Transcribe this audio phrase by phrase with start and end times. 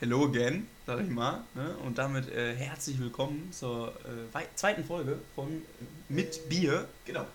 [0.00, 1.42] Hello again, sag ich mal.
[1.56, 1.76] Ne?
[1.84, 5.58] Und damit äh, herzlich willkommen zur äh, zweiten Folge von äh,
[6.08, 6.86] Mit Bier.
[7.04, 7.26] Genau.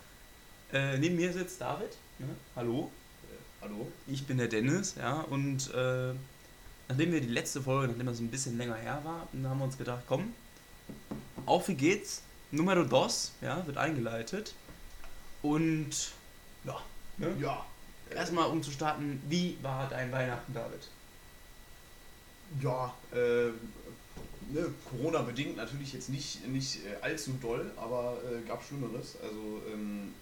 [0.72, 1.90] Äh, neben mir sitzt David.
[2.18, 2.28] Ne?
[2.56, 2.90] Hallo.
[3.24, 3.92] Äh, hallo.
[4.06, 5.20] Ich bin der Dennis, ja.
[5.28, 6.14] Und äh,
[6.88, 9.76] nachdem wir die letzte Folge, nachdem das ein bisschen länger her war, haben wir uns
[9.76, 10.32] gedacht, komm,
[11.44, 12.22] auf wie geht's?
[12.50, 14.54] Numero dos, ja, wird eingeleitet.
[15.42, 15.90] Und
[16.64, 16.80] ja,
[17.18, 17.36] ne?
[17.38, 17.66] Ja.
[18.08, 20.88] Erstmal um zu starten, wie war dein Weihnachten, David?
[22.62, 23.50] Ja, äh,
[24.52, 29.16] ne, Corona bedingt natürlich jetzt nicht, nicht äh, allzu doll, aber äh, gab Schlimmeres.
[29.22, 30.12] Also ähm,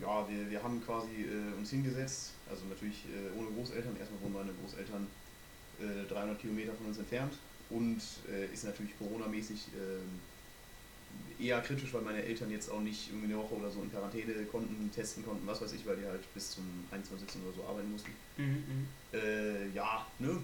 [0.00, 3.96] ja, wir, wir haben quasi äh, uns hingesetzt, also natürlich äh, ohne Großeltern.
[3.98, 5.06] Erstmal wohnen meine Großeltern
[6.08, 7.34] 300 äh, Kilometer von uns entfernt
[7.70, 8.00] und
[8.52, 10.20] ist natürlich Corona-mäßig ähm,
[11.38, 14.32] eher kritisch, weil meine Eltern jetzt auch nicht irgendwie eine Woche oder so in Quarantäne
[14.50, 17.42] konnten, testen konnten, was weiß ich, weil die halt bis zum 21.
[17.42, 18.10] oder so arbeiten mussten.
[18.36, 18.88] Mhm, mhm.
[19.12, 20.38] äh, ja, ne?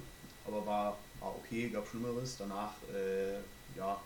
[0.46, 2.36] Aber war, war okay, gab Schlimmeres.
[2.38, 3.34] Danach, äh,
[3.76, 4.00] ja,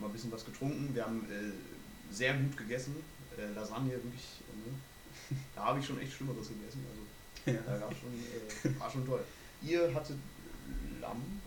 [0.00, 0.94] mal ein bisschen was getrunken.
[0.94, 2.96] Wir haben äh, sehr gut gegessen.
[3.36, 5.36] Äh, Lasagne, wirklich, ne?
[5.54, 6.84] Da habe ich schon echt Schlimmeres gegessen.
[6.90, 7.78] Also, ja.
[7.78, 9.24] da schon, äh, war schon toll.
[9.62, 10.16] Ihr hattet
[11.00, 11.40] Lamm,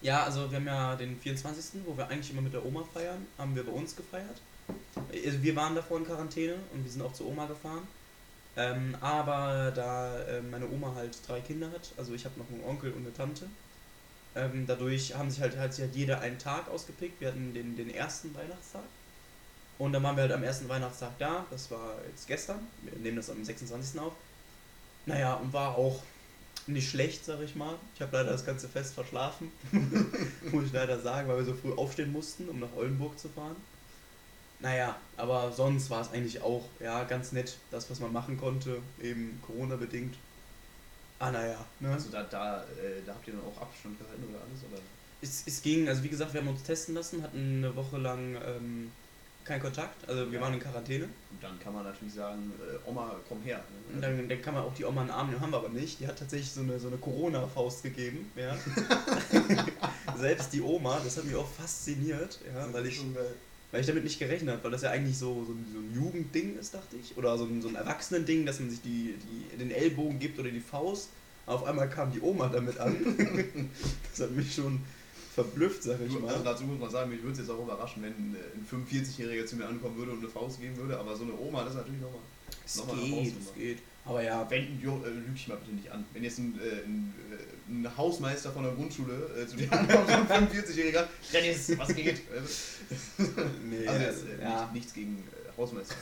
[0.00, 3.26] ja, also wir haben ja den 24., wo wir eigentlich immer mit der Oma feiern,
[3.36, 4.40] haben wir bei uns gefeiert.
[5.12, 7.86] Also wir waren davor in Quarantäne und wir sind auch zur Oma gefahren.
[8.56, 12.64] Ähm, aber da äh, meine Oma halt drei Kinder hat, also ich habe noch einen
[12.64, 13.46] Onkel und eine Tante,
[14.34, 17.20] ähm, dadurch haben sich halt, hat sich halt jeder einen Tag ausgepickt.
[17.20, 18.82] Wir hatten den, den ersten Weihnachtstag.
[19.78, 21.46] Und dann waren wir halt am ersten Weihnachtstag da.
[21.50, 22.58] Das war jetzt gestern.
[22.82, 24.00] Wir nehmen das am 26.
[24.00, 24.12] auf.
[25.06, 26.02] Naja, und war auch
[26.66, 27.74] nicht schlecht, sag ich mal.
[27.94, 29.50] Ich habe leider das ganze Fest verschlafen,
[30.52, 33.56] muss ich leider sagen, weil wir so früh aufstehen mussten, um nach Oldenburg zu fahren.
[34.60, 38.82] Naja, aber sonst war es eigentlich auch ja, ganz nett, das, was man machen konnte,
[39.00, 40.16] eben Corona-bedingt.
[41.18, 41.58] Ah, naja.
[41.80, 41.92] Ne?
[41.92, 44.60] Also da, da, äh, da habt ihr dann auch Abstand gehalten oder alles?
[44.70, 44.80] Oder?
[45.20, 48.36] Es, es ging, also wie gesagt, wir haben uns testen lassen, hatten eine Woche lang
[48.36, 48.92] ähm,
[49.44, 50.44] kein Kontakt, also wir ja.
[50.44, 51.04] waren in Quarantäne.
[51.04, 53.56] Und dann kann man natürlich sagen, äh, Oma, komm her.
[53.56, 53.94] Ne?
[53.94, 55.70] Und dann, dann, kann man auch die Oma in den Arm nehmen, haben wir aber
[55.70, 55.98] nicht.
[55.98, 58.30] Die hat tatsächlich so eine, so eine Corona-Faust gegeben.
[58.36, 58.56] Ja.
[60.16, 63.00] Selbst die Oma, das hat mich auch fasziniert, ja, weil ich,
[63.70, 65.94] weil ich damit nicht gerechnet habe, weil das ja eigentlich so, so, ein, so ein
[65.94, 67.16] Jugendding ist, dachte ich.
[67.16, 70.50] Oder so ein, so ein Erwachsenending, dass man sich die, die, den Ellbogen gibt oder
[70.50, 71.10] die Faust.
[71.46, 72.96] auf einmal kam die Oma damit an.
[74.10, 74.80] das hat mich schon
[75.34, 76.28] verblüfft, sag ich mal.
[76.28, 79.56] Also dazu muss man sagen, mich würde es jetzt auch überraschen, wenn ein 45-Jähriger zu
[79.56, 82.00] mir ankommen würde und eine Faust geben würde, aber so eine Oma, das ist natürlich
[82.00, 82.20] nochmal
[82.76, 83.78] noch geht, eine Es geht.
[84.04, 84.50] Aber ja.
[84.50, 86.04] Wenn, jo, äh, lüg ich mal bitte nicht an.
[86.12, 87.36] Wenn jetzt ein, äh, ein, äh,
[87.68, 92.22] ein Hausmeister von der Grundschule äh, zu dir ankommt, ein 45-Jähriger, Dennis, was geht?
[93.64, 94.62] nee, also jetzt, äh, ja.
[94.62, 95.94] nicht, nichts gegen äh, Hausmeister.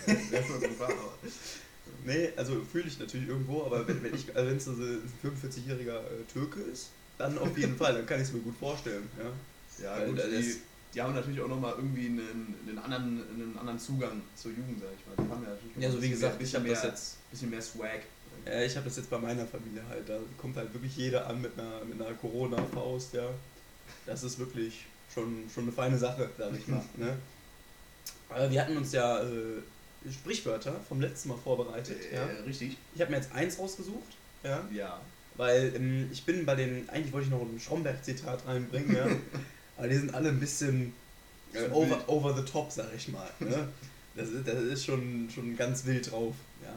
[2.05, 5.03] nee, also fühle ich natürlich irgendwo, aber wenn, wenn ich, also wenn es so ein
[5.25, 6.01] 45-jähriger
[6.33, 9.09] Türke ist, dann auf jeden Fall, dann kann ich es mir gut vorstellen.
[9.19, 10.57] Ja, ja gut, die,
[10.95, 14.91] die, haben natürlich auch nochmal irgendwie einen, einen, anderen, einen anderen Zugang zur Jugend, sag
[14.99, 15.25] ich mal.
[15.25, 18.03] Die haben ja natürlich ja, so wie gesagt, bisschen, mehr, jetzt, bisschen mehr Swag.
[18.45, 21.41] Ja, ich habe das jetzt bei meiner Familie halt, da kommt halt wirklich jeder an
[21.41, 23.29] mit einer, mit einer Corona-Faust, ja.
[24.05, 26.83] Das ist wirklich schon, schon eine feine Sache, sag ich mal.
[26.97, 27.17] ne?
[28.29, 29.63] Aber wir hatten uns ja äh,
[30.11, 31.97] Sprichwörter vom letzten Mal vorbereitet.
[32.13, 32.27] Äh, ja.
[32.47, 32.77] Richtig.
[32.95, 34.17] Ich habe mir jetzt eins rausgesucht.
[34.43, 34.65] Ja.
[34.73, 35.01] ja.
[35.37, 39.07] Weil ähm, ich bin bei den, eigentlich wollte ich noch ein Stromberg-Zitat reinbringen, ja.
[39.77, 40.93] aber die sind alle ein bisschen
[41.53, 43.29] äh, over, over the top, sag ich mal.
[43.41, 43.69] Ne?
[44.15, 46.35] Das, ist, das ist schon, schon ganz wild drauf.
[46.63, 46.75] Ja.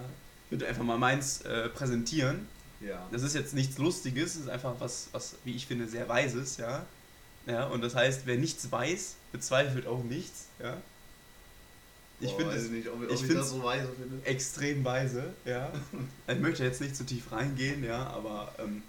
[0.49, 2.47] Ich würde einfach mal meins äh, präsentieren.
[2.81, 3.07] Ja.
[3.11, 6.57] Das ist jetzt nichts Lustiges, das ist einfach was, was, wie ich finde, sehr Weises,
[6.57, 6.85] ja.
[7.45, 10.77] Ja, und das heißt, wer nichts weiß, bezweifelt auch nichts, ja.
[12.21, 14.25] Ich finde es nicht, ob, ob ich, ich das so weise finde.
[14.25, 15.71] Extrem weise, ja.
[16.27, 18.81] ich möchte jetzt nicht zu tief reingehen, ja, aber ähm,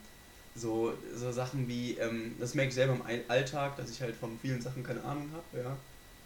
[0.54, 4.38] so, so Sachen wie, ähm, das merke ich selber im Alltag, dass ich halt von
[4.41, 5.76] vielen Sachen keine Ahnung habe, ja.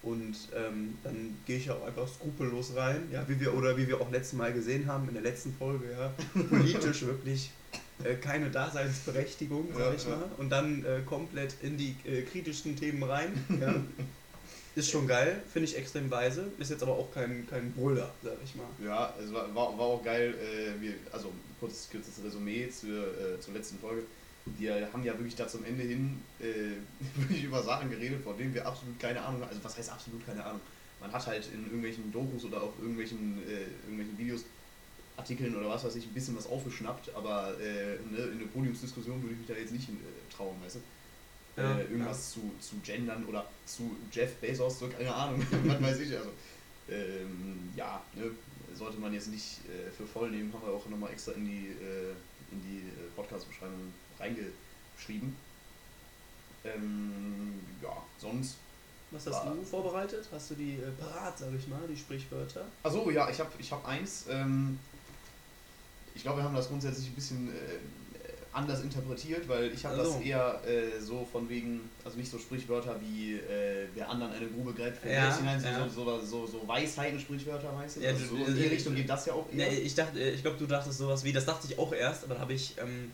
[0.05, 4.01] Und ähm, dann gehe ich auch einfach skrupellos rein, ja, wie wir, oder wie wir
[4.01, 6.13] auch letztes Mal gesehen haben in der letzten Folge, ja,
[6.51, 7.51] politisch wirklich
[8.05, 10.31] äh, keine Daseinsberechtigung, sag ja, ich mal, ja.
[10.37, 13.75] und dann äh, komplett in die äh, kritischen Themen rein, ja.
[14.77, 16.47] Ist schon geil, finde ich extrem weise.
[16.59, 18.67] Ist jetzt aber auch kein, kein Brüller, sag ich mal.
[18.85, 20.35] Ja, es war, war, war auch geil.
[20.35, 21.31] Äh, wir, also,
[21.61, 24.03] kurzes, kurzes Resümee zur, äh, zur letzten Folge.
[24.47, 26.77] Wir haben ja wirklich da zum Ende hin äh,
[27.21, 29.49] wirklich über Sachen geredet, von denen wir absolut keine Ahnung haben.
[29.49, 30.61] Also, was heißt absolut keine Ahnung?
[31.01, 34.45] Man hat halt in irgendwelchen Dokus oder auf irgendwelchen, äh, irgendwelchen Videos
[35.17, 39.23] Artikeln oder was weiß ich, ein bisschen was aufgeschnappt, aber äh, ne, in eine Podiumsdiskussion
[39.23, 40.81] würde ich mich da jetzt nicht äh, trauen, weißt du?
[41.57, 42.43] ja, äh, irgendwas ja.
[42.43, 46.17] zu, zu gendern oder zu Jeff Bezos, so keine Ahnung, was weiß ich.
[46.17, 46.31] Also,
[46.91, 48.31] ähm, ja, ne,
[48.75, 51.77] sollte man jetzt nicht äh, für voll nehmen, haben wir auch nochmal extra in die,
[52.51, 52.83] in die
[53.15, 55.37] Podcast-Beschreibung reingeschrieben.
[56.65, 58.57] Ähm, ja, sonst.
[59.11, 60.27] Was hast du vorbereitet?
[60.33, 62.65] Hast du die äh, parat, sag ich mal, die Sprichwörter?
[62.83, 64.25] Achso, ja, ich habe ich hab eins.
[64.29, 64.79] Ähm,
[66.15, 67.79] ich glaube, wir haben das grundsätzlich ein bisschen äh,
[68.53, 70.15] anders interpretiert, weil ich habe Also.
[70.15, 74.47] das eher äh, so von wegen, also nicht so Sprichwörter wie äh, wer anderen eine
[74.47, 75.89] Grube gräbt für Ja, hinein, so, ja.
[75.89, 78.01] so, so, so, so Weisheiten-Sprichwörter, weißt du?
[78.01, 79.69] Ja, also so in die Richtung geht das ja auch eher.
[79.71, 82.25] Nee, ich dachte, äh, ich glaube, du dachtest sowas wie, das dachte ich auch erst,
[82.25, 83.11] aber da habe ich, ähm,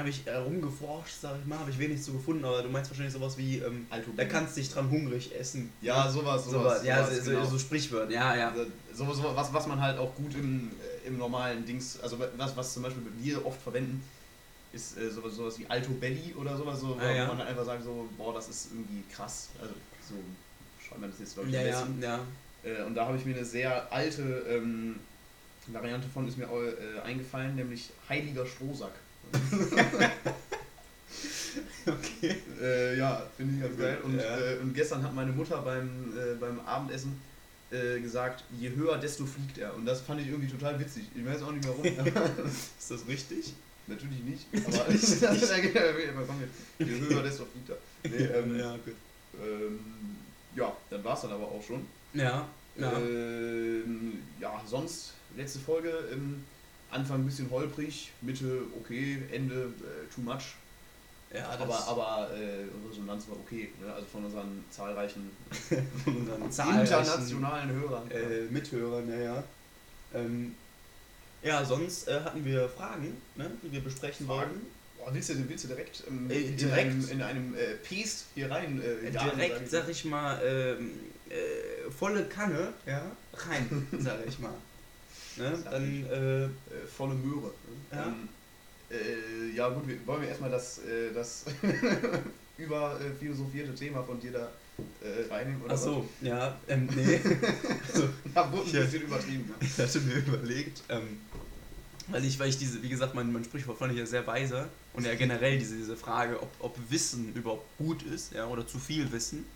[0.00, 2.90] habe ich äh, rumgeforscht, sag ich mal, habe ich wenig zu gefunden, aber du meinst
[2.90, 3.86] wahrscheinlich sowas wie, ähm,
[4.16, 5.72] da kannst du dich dran hungrig essen.
[5.80, 6.84] Ja, sowas, sowas, sowas.
[6.84, 7.44] ja, sowas, so, genau.
[7.44, 8.48] so, so Sprichwörter, ja, ja.
[8.50, 10.70] Also, So, so, was, was man halt auch gut im,
[11.04, 14.02] äh, im normalen Dings, also was, was zum Beispiel wir oft verwenden,
[14.72, 17.26] ist äh, sowas, sowas wie Alto Belly oder sowas, so, wo Ah, ja.
[17.28, 19.50] man halt einfach sagt, so, boah, das ist irgendwie krass.
[19.60, 19.74] Also
[20.08, 20.14] so
[20.84, 22.02] schreibt man das jetzt, glaube ich, Ja, am ja, besten.
[22.02, 22.20] ja.
[22.64, 24.96] Äh, und da habe ich mir eine sehr alte ähm,
[25.68, 28.92] Variante von ist mir äh, eingefallen, nämlich Heiliger Strohsack.
[31.86, 32.36] Okay.
[32.60, 33.98] Äh, ja, finde ich ganz geil.
[34.02, 34.38] Und, Ja.
[34.38, 37.20] äh, und gestern hat meine Mutter beim, äh, beim Abendessen
[37.70, 39.74] äh, gesagt, je höher, desto fliegt er.
[39.74, 41.04] Und das fand ich irgendwie total witzig.
[41.14, 41.84] Ich weiß auch nicht warum.
[42.46, 43.52] Ist das richtig?
[43.86, 44.46] Natürlich nicht.
[44.66, 46.42] Aber aber komm,
[46.78, 47.76] je höher, desto fliegt er.
[48.08, 48.72] Nee, ähm, ja.
[48.76, 48.94] gut.
[49.42, 49.78] Ähm,
[50.56, 51.84] ja, dann war es dann aber auch schon.
[52.14, 52.46] Ja,
[52.76, 52.92] ja.
[52.98, 56.44] Ähm, ja, sonst, letzte Folge, ähm,
[56.94, 60.54] Anfang ein bisschen holprig, Mitte okay, Ende äh, too much.
[61.34, 63.92] ja, aber aber äh, unsere Resonanz war okay, ne?
[63.92, 65.30] also von unseren zahlreichen
[66.04, 68.10] von unseren zahlreichen internationalen Hörern.
[68.10, 69.44] äh, Mithörern, ja, ja.
[70.14, 70.54] Ähm,
[71.42, 74.50] ja, sonst äh, hatten wir Fragen, ne, die wir besprechen Fragen?
[74.50, 74.66] wollten.
[74.98, 76.78] Boah, willst, du, willst du direkt, ähm, Äh, in direkt?
[76.90, 78.80] einem, in einem äh, Paste hier rein?
[78.80, 80.92] Äh, Äh, Direkt, sag ich mal, ähm,
[81.28, 83.02] äh, volle Kanne ja,
[83.34, 84.54] rein, sag ich mal.
[85.36, 85.58] Ne?
[85.64, 86.48] Dann, äh, Äh,
[86.96, 87.52] volle Möhre.
[87.92, 88.06] Ja.
[88.06, 88.28] Ähm,
[88.90, 91.44] äh, ja gut, wir, wollen wir erstmal das, äh, das
[92.58, 94.48] über äh, philosophierte Thema von dir da
[95.02, 95.62] äh, reinnehmen?
[95.62, 97.20] Oder ach so, ja, ähm, nee.
[97.92, 98.34] also, was?
[98.34, 99.44] Da wurde ein bisschen übertrieben.
[99.48, 99.54] Ne?
[99.60, 101.20] ich hatte mir überlegt, ähm,
[102.08, 104.68] weil ich, weil ich diese, wie gesagt, mein, mein Sprichwort fand ich ja sehr weise
[104.92, 108.78] und ja generell diese, diese Frage, ob, ob Wissen überhaupt gut ist, ja, oder zu
[108.78, 109.46] viel Wissen,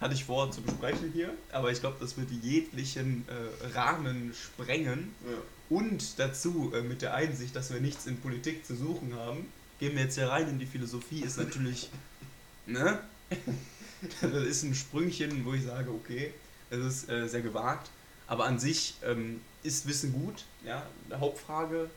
[0.00, 5.14] hatte ich vor zu besprechen hier, aber ich glaube, das wird jeglichen äh, Rahmen sprengen.
[5.24, 5.38] Ja.
[5.68, 9.46] Und dazu äh, mit der Einsicht, dass wir nichts in Politik zu suchen haben,
[9.78, 11.90] gehen wir jetzt hier rein in die Philosophie, ist natürlich,
[12.66, 13.00] ne?
[14.20, 16.32] das ist ein Sprüngchen, wo ich sage, okay,
[16.70, 17.90] es ist äh, sehr gewagt,
[18.26, 21.90] aber an sich ähm, ist Wissen gut, ja, eine Hauptfrage.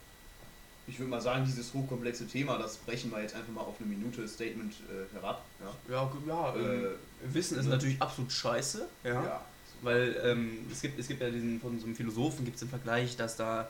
[0.88, 3.88] Ich würde mal sagen, dieses hochkomplexe Thema, das brechen wir jetzt einfach mal auf eine
[3.88, 5.46] Minute Statement äh, herab.
[5.60, 5.94] Ja.
[5.94, 6.90] Ja, ja, ähm, Äh,
[7.24, 9.46] Wissen ist natürlich absolut scheiße, ja, ja.
[9.82, 12.70] weil ähm, es, gibt, es gibt ja diesen, von so einem Philosophen gibt es den
[12.70, 13.70] Vergleich, dass da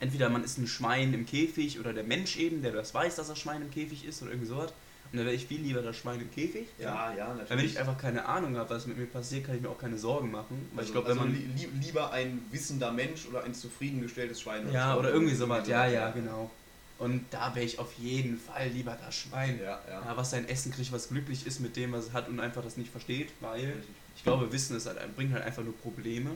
[0.00, 3.28] entweder man ist ein Schwein im Käfig oder der Mensch eben, der das weiß, dass
[3.28, 4.72] er Schwein im Käfig ist oder irgendwie sowas.
[5.10, 6.66] Und dann wäre ich viel lieber das Schwein im Käfig.
[6.78, 7.50] Ja, ja, natürlich.
[7.50, 9.78] Weil wenn ich einfach keine Ahnung habe, was mit mir passiert, kann ich mir auch
[9.78, 10.68] keine Sorgen machen.
[10.72, 11.56] Weil also, ich glaube, also wenn man.
[11.56, 14.70] li li lieber ein wissender Mensch oder ein zufriedengestelltes Schwein.
[14.70, 15.66] ja, oder irgendwie sowas.
[15.66, 16.50] Ja, ja, genau.
[16.98, 19.60] Und da wäre ich auf jeden Fall lieber das Schwein.
[19.62, 20.16] Ja, ja.
[20.16, 22.76] Was sein Essen kriegt, was glücklich ist mit dem, was es hat und einfach das
[22.76, 23.72] nicht versteht, weil
[24.16, 26.30] ich glaube, Wissen ist halt, bringt halt einfach nur Probleme.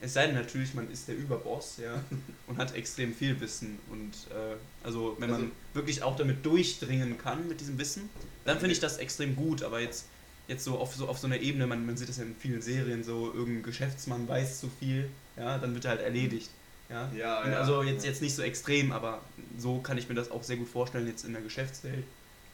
[0.00, 2.02] Es sei denn natürlich, man ist der Überboss, ja,
[2.48, 3.78] und hat extrem viel Wissen.
[3.90, 8.08] Und äh, also wenn man Also- wirklich auch damit durchdringen kann mit diesem Wissen,
[8.44, 9.62] dann finde ich das extrem gut.
[9.62, 10.06] Aber jetzt,
[10.48, 12.62] jetzt so auf so auf so einer Ebene, man, man sieht das ja in vielen
[12.62, 16.50] Serien, so irgendein Geschäftsmann weiß zu viel, ja, dann wird er halt erledigt.
[16.90, 17.58] Ja, Ja, ja.
[17.60, 19.20] also jetzt, jetzt nicht so extrem, aber
[19.58, 22.04] so kann ich mir das auch sehr gut vorstellen, jetzt in der Geschäftswelt.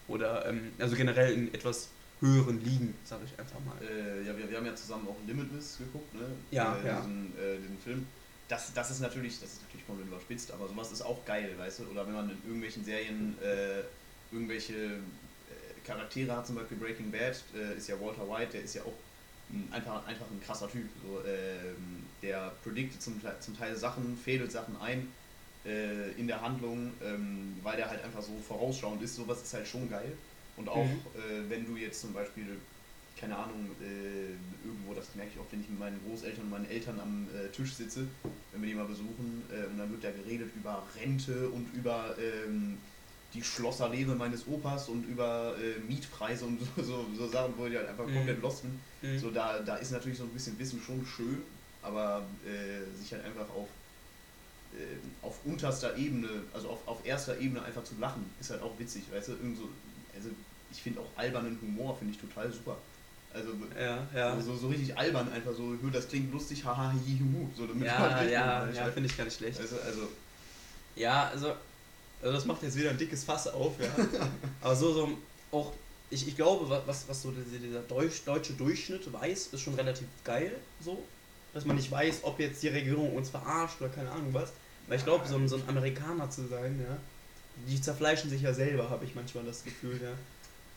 [0.09, 1.89] Oder ähm, also generell in etwas
[2.21, 3.77] höheren Ligen, sage ich einfach mal.
[3.83, 6.27] Äh, ja, wir, wir haben ja zusammen auch Limitless geguckt, ne?
[6.51, 7.01] Ja, äh, ja.
[7.01, 8.07] Diesen, äh, diesen Film.
[8.49, 11.81] Das, das ist natürlich, das ist natürlich komplett überspitzt, aber sowas ist auch geil, weißt
[11.81, 11.85] du?
[11.91, 13.83] Oder wenn man in irgendwelchen Serien äh,
[14.33, 14.99] irgendwelche äh,
[15.85, 18.93] Charaktere hat, zum Beispiel Breaking Bad, äh, ist ja Walter White, der ist ja auch
[19.71, 20.91] einfach, einfach ein krasser Typ.
[21.03, 25.13] So, ähm, der prediktet zum, Teil- zum Teil Sachen, fädelt Sachen ein
[25.65, 29.15] äh, in der Handlung, ähm, weil der halt einfach so vorausschauend ist.
[29.17, 30.19] Sowas ist halt schon geil.
[30.57, 31.07] Und auch Mhm.
[31.15, 32.67] äh, wenn du jetzt zum Beispiel,
[33.15, 34.33] keine Ahnung, äh,
[34.65, 37.51] irgendwo, das merke ich auch, wenn ich mit meinen Großeltern und meinen Eltern am äh,
[37.51, 38.09] Tisch sitze,
[38.51, 42.17] wenn wir die mal besuchen, äh, und dann wird da geredet über Rente und über
[42.19, 42.79] ähm,
[43.33, 47.77] die Schlosserlehre meines Opas und über äh, Mietpreise und so, so, so Sachen, wo die
[47.77, 48.15] halt einfach Mhm.
[48.15, 48.81] komplett lost sind.
[49.03, 49.19] Mhm.
[49.19, 51.43] So, da, da ist natürlich so ein bisschen Wissen schon schön,
[51.83, 53.69] aber äh, sich halt einfach auf,
[54.73, 58.79] äh, auf unterster Ebene, also auf, auf erster Ebene einfach zu lachen, ist halt auch
[58.79, 59.33] witzig, weißt du?
[59.33, 59.69] Irgend so,
[60.15, 60.31] also
[60.69, 62.79] ich finde auch albernen Humor finde ich total super.
[63.31, 64.41] Also Ja, ja.
[64.41, 67.87] so, so richtig albern einfach so, "Hö, das klingt lustig, haha, hi, hu, so damit
[67.87, 69.61] Ja, ja, ja, finde ich gar nicht schlecht.
[69.61, 70.09] also, also
[70.95, 71.53] Ja, also,
[72.23, 73.89] also das macht jetzt wieder ein dickes Fass auf, ja.
[74.61, 75.09] Aber so, so
[75.53, 75.73] auch
[76.11, 80.07] ich, ich glaube, wa- was, was so dieser, Deutsch, deutsche Durchschnitt weiß, ist schon relativ
[80.25, 81.03] geil, so.
[81.53, 84.53] Dass man nicht weiß, ob jetzt die Regierung uns verarscht oder keine Ahnung was.
[84.89, 86.97] Weil ich glaube, so ein, so ein Amerikaner zu sein, ja,
[87.67, 90.13] die zerfleischen sich ja selber, habe ich manchmal das Gefühl, ja.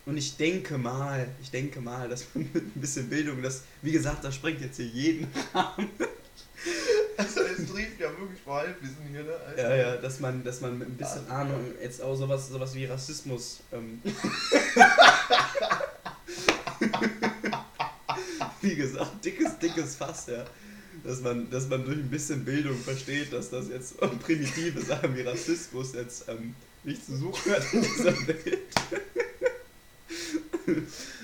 [0.06, 3.92] Und ich denke mal, ich denke mal, dass man mit ein bisschen Bildung, das, wie
[3.92, 5.28] gesagt, das sprengt jetzt hier jeden
[7.16, 9.32] Also es trifft ja wirklich vor Halbwissen hier, ne?
[9.46, 12.48] Also, Ja, ja, dass man, dass man mit ein bisschen Ah, Ahnung jetzt auch sowas,
[12.48, 13.60] sowas wie Rassismus.
[13.72, 14.00] Ähm,
[18.60, 20.44] wie gesagt, dickes, dickes Fass, ja.
[21.04, 25.22] Dass man, dass man durch ein bisschen Bildung versteht, dass das jetzt primitive Sachen wie
[25.22, 26.54] Rassismus jetzt ähm,
[26.84, 28.58] nicht zu suchen hat in dieser Welt.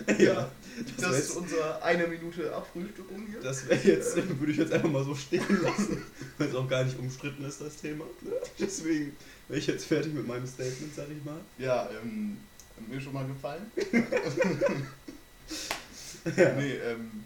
[0.19, 0.51] ja,
[0.85, 3.41] das, Das ist unsere eine Minute Abfrühstückung hier.
[3.41, 6.03] das wäre jetzt, würde ich jetzt einfach mal so stehen lassen,
[6.39, 8.05] weil es auch gar nicht umstritten ist, das Thema.
[8.23, 8.33] Ne?
[8.59, 9.17] Deswegen
[9.49, 11.41] wäre ich jetzt fertig mit meinem Statement, sag ich mal.
[11.59, 12.37] Ja, ähm,
[12.77, 13.71] hat mir schon mal gefallen.
[13.93, 14.03] Ja.
[16.57, 17.25] Nee, ähm,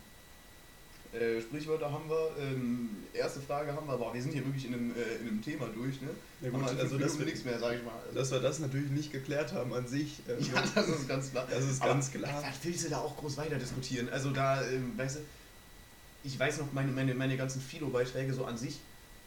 [1.12, 2.30] äh, Sprichwörter haben wir.
[2.40, 5.42] Ähm, erste Frage haben wir, aber wir sind hier wirklich in einem, äh, in einem
[5.42, 6.10] Thema durch, ne?
[6.40, 8.00] Ja, gut, also dass wir, nichts mehr, sag ich mal.
[8.14, 10.20] Dass wir das natürlich nicht geklärt haben an sich.
[10.28, 11.46] ähm, ja, das ist ganz klar.
[11.50, 12.42] das ist Aber ganz klar.
[12.42, 14.08] Was willst du da auch groß weiter diskutieren?
[14.08, 15.20] Also da, ähm, weißt du,
[16.22, 18.78] ich weiß noch, meine, meine, meine ganzen Philo-Beiträge so an sich,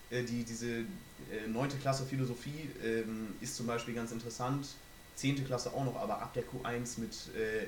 [0.09, 1.69] äh, die, diese äh, 9.
[1.81, 4.67] Klasse Philosophie ähm, ist zum Beispiel ganz interessant,
[5.15, 5.45] 10.
[5.45, 7.65] Klasse auch noch, aber ab der Q1 mit, äh,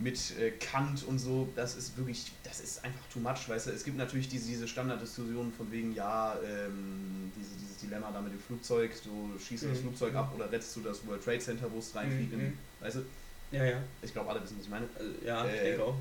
[0.00, 3.70] mit äh, Kant und so, das ist wirklich, das ist einfach too much, weißt du.
[3.70, 8.32] Es gibt natürlich diese, diese Standarddiskussionen von wegen, ja, ähm, diese, dieses Dilemma da mit
[8.32, 9.82] dem Flugzeug, du schießt du das Mhm.
[9.82, 12.40] Flugzeug ab oder rettest du das World Trade Center, wo es reinfliegt, Mhm.
[12.40, 13.04] in, weißt du.
[13.52, 13.82] Ja, ja.
[14.00, 14.88] Ich glaube, alle wissen, was ich meine.
[14.98, 15.96] Also, ja, ich Äh, denke auch.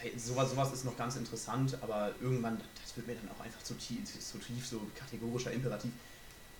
[0.00, 3.62] Hey, Sowas, sowas ist noch ganz interessant, aber irgendwann, das wird mir dann auch einfach
[3.62, 5.92] zu tief, zu tief so kategorischer Imperativ.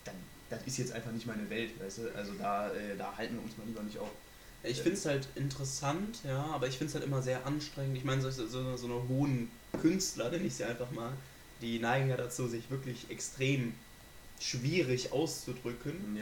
[0.05, 0.15] Dann,
[0.49, 2.15] das ist jetzt einfach nicht meine Welt, weißt du?
[2.15, 4.11] Also da, äh, da halten wir uns mal lieber nicht auf.
[4.64, 7.97] Ich finde es halt interessant, ja, aber ich finde es halt immer sehr anstrengend.
[7.97, 9.50] Ich meine, so, so, so eine hohen
[9.81, 11.12] Künstler, nenne ich sie einfach mal,
[11.61, 13.75] die neigen ja dazu, sich wirklich extrem
[14.40, 16.16] schwierig auszudrücken.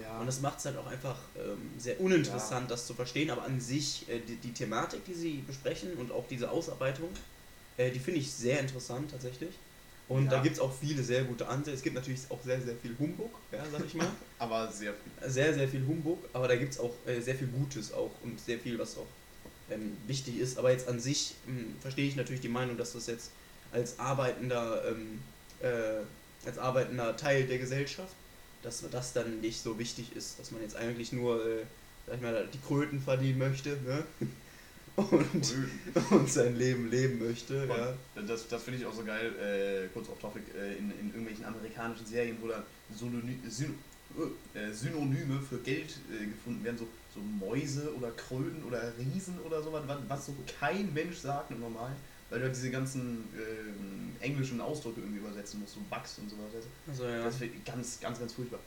[0.00, 0.20] ja.
[0.20, 3.30] Und das macht es halt auch einfach ähm, sehr uninteressant, das zu verstehen.
[3.30, 7.10] Aber an sich, äh, die, die Thematik, die sie besprechen und auch diese Ausarbeitung,
[7.76, 9.50] äh, die finde ich sehr interessant tatsächlich.
[10.08, 10.30] Und Ja.
[10.32, 11.76] da gibt es auch viele sehr gute Ansätze.
[11.76, 14.06] Es gibt natürlich auch sehr, sehr viel Humbug, ja, sag ich mal.
[14.38, 15.30] aber sehr viel.
[15.30, 18.38] sehr, sehr viel Humbug, aber da gibt es auch äh, sehr viel Gutes auch und
[18.40, 19.06] sehr viel, was auch
[19.70, 20.58] ähm, wichtig ist.
[20.58, 23.30] Aber jetzt an sich ähm, verstehe ich natürlich die Meinung, dass das jetzt
[23.72, 25.20] als arbeitender, ähm,
[25.60, 28.14] äh, als arbeitender Teil der Gesellschaft,
[28.62, 31.64] dass das dann nicht so wichtig ist, dass man jetzt eigentlich nur, äh,
[32.06, 34.04] sag ich mal, die Kröten verdienen möchte, ne?
[34.96, 35.54] Und,
[36.10, 38.22] und sein Leben leben möchte, ja.
[38.26, 41.44] Das, das finde ich auch so geil, äh, kurz auf Topic, äh, in, in irgendwelchen
[41.44, 42.62] amerikanischen Serien, wo dann
[42.94, 43.74] Synony Syn
[44.54, 49.62] äh, Synonyme für Geld äh, gefunden werden, so, so Mäuse oder Kröten oder Riesen oder
[49.62, 51.96] sowas, was, was so kein Mensch sagt im Normalen,
[52.30, 56.64] weil du halt diese ganzen ähm, englischen Ausdrücke irgendwie übersetzen musst, so Bugs und sowas.
[56.88, 57.24] Also ja.
[57.24, 58.60] Das finde ich ganz, ganz, ganz furchtbar.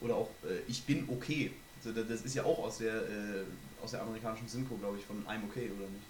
[0.00, 1.50] Oder auch äh, Ich bin okay.
[1.78, 3.44] Also, das- das ist ja auch aus der, äh,
[3.82, 6.04] aus der amerikanischen Synchro, glaube ich, von I'm okay, oder nicht?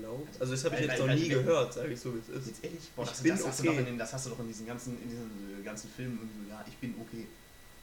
[0.00, 0.40] Glaubt.
[0.40, 2.48] Also das habe ich jetzt noch nie gehört, sage ich so wie es ist.
[2.48, 2.80] Jetzt ehrlich?
[2.96, 3.72] Boah, Ich das, bin das, hast du okay.
[3.72, 6.18] doch in den, das hast du doch in diesen ganzen, in diesen äh, ganzen Filmen
[6.18, 7.26] irgendwie so, ja, ich bin okay.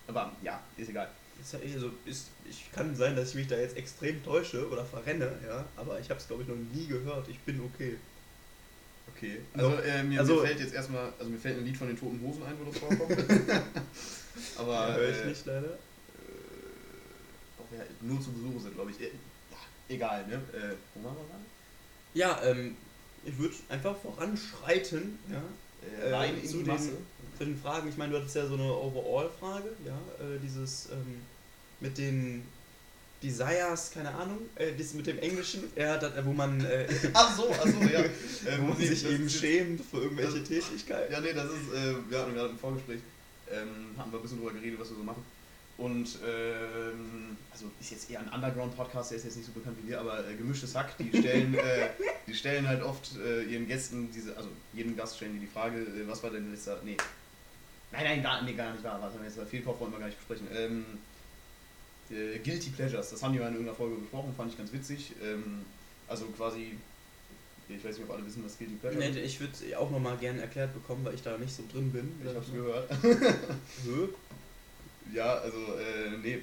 [0.07, 1.09] Aber ja, ist egal.
[1.41, 5.31] Ist, also ist, ich kann sein, dass ich mich da jetzt extrem täusche oder verrenne,
[5.47, 7.27] ja, aber ich habe es glaube ich noch nie gehört.
[7.29, 7.95] Ich bin okay.
[9.15, 9.39] Okay.
[9.53, 11.97] Also, äh, mir, also- mir fällt jetzt erstmal, also mir fällt ein Lied von den
[11.97, 13.17] Toten Hosen ein, wo das vorkommt.
[14.57, 15.67] Aber ja, höre ich äh, nicht leider.
[15.67, 15.77] Äh,
[17.57, 18.99] doch, ja, nur zu Besuch sind, glaube ich.
[19.01, 19.05] Äh,
[19.51, 19.57] ja,
[19.89, 20.33] egal, ne?
[20.53, 21.45] Äh, wo waren wir gerade?
[22.13, 22.75] Ja, ähm,
[23.23, 25.41] ich würde einfach voranschreiten, ja,
[26.03, 26.89] Äh, rein in zu die den- Masse.
[27.37, 27.89] zu den Fragen.
[27.89, 29.93] Ich meine, du hattest ja so eine Overall-Frage, ja,
[30.25, 31.21] äh, dieses ähm,
[31.79, 32.43] mit den
[33.21, 37.49] Desires, keine Ahnung, äh, das mit dem Englischen, ja, das, wo man, äh, Ach so,
[37.51, 38.03] ach so, ja.
[38.45, 41.11] wo Ähm, man sich eben schämt für irgendwelche Tätigkeiten.
[41.11, 42.99] Ja, nee, das ist, äh, wir hatten gerade im Vorgespräch,
[43.51, 45.23] ähm, haben wir ein bisschen drüber geredet, was wir so machen.
[45.77, 49.89] Und, ähm, also ist jetzt eher ein Underground-Podcast, der ist jetzt nicht so bekannt wie
[49.89, 51.89] wir, aber äh, gemischtes Hack, die stellen, äh,
[52.27, 55.79] die stellen halt oft äh, ihren Gästen diese, also jedem Gast stellen die die Frage,
[55.79, 56.95] äh, was war denn letzter, nee,
[57.91, 59.99] nein, nein, gar, nee, gar nicht wahr, was haben wir jetzt bei Fehlkauf wollen wir
[59.99, 60.47] gar nicht besprechen.
[60.55, 60.85] Ähm,
[62.09, 65.13] äh, Guilty Pleasures, das haben die mal in irgendeiner Folge besprochen, fand ich ganz witzig.
[65.21, 65.65] Ähm,
[66.07, 66.77] also quasi,
[67.69, 69.17] ich weiß nicht, ob alle wissen, was Guilty Pleasure Nee, ist.
[69.17, 72.11] ich würde auch nochmal gerne erklärt bekommen, weil ich da nicht so drin bin.
[72.23, 72.89] Ich hab's gehört.
[73.85, 74.07] Hö?
[75.13, 76.39] Ja, also, äh, nee.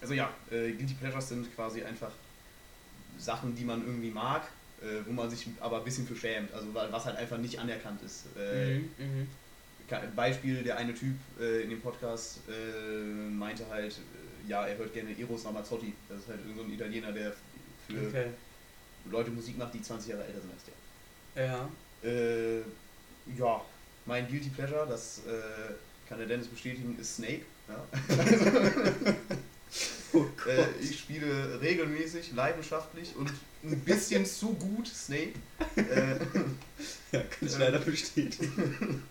[0.00, 2.12] Also ja, äh, Guilty Pleasures sind quasi einfach
[3.18, 4.42] Sachen, die man irgendwie mag,
[4.80, 6.52] äh, wo man sich aber ein bisschen für schämt.
[6.54, 8.26] Also was halt einfach nicht anerkannt ist.
[8.38, 9.26] Äh, Mhm.
[9.88, 14.76] Ke- Beispiel, der eine Typ äh, in dem Podcast äh, meinte halt, äh, ja, er
[14.76, 15.94] hört gerne Eros Ramazzotti.
[16.08, 17.32] Das ist halt irgendein so ein Italiener, der
[17.86, 18.26] für Okay.
[19.10, 21.44] Leute Musik macht, die 20 Jahre älter sind als der.
[21.46, 21.68] Ja.
[22.02, 22.62] Äh,
[23.36, 23.60] ja,
[24.06, 25.72] mein Guilty Pleasure, das äh,
[26.08, 27.42] kann der Dennis bestätigen, ist Snake.
[27.68, 29.14] Ja.
[30.14, 33.30] Oh äh, ich spiele regelmäßig, leidenschaftlich und
[33.62, 35.34] ein bisschen zu gut Snake.
[35.76, 36.16] Äh,
[37.12, 39.02] Ja, kann ich leider bestätigen.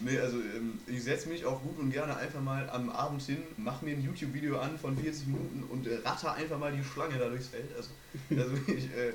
[0.00, 3.42] nee, also ähm, ich setze mich auch gut und gerne einfach mal am Abend hin,
[3.56, 7.16] mache mir ein YouTube-Video an von 40 Minuten und äh, ratter einfach mal die Schlange
[7.18, 7.70] da durchs Feld.
[7.74, 7.90] Also,
[8.30, 9.14] also ich, äh,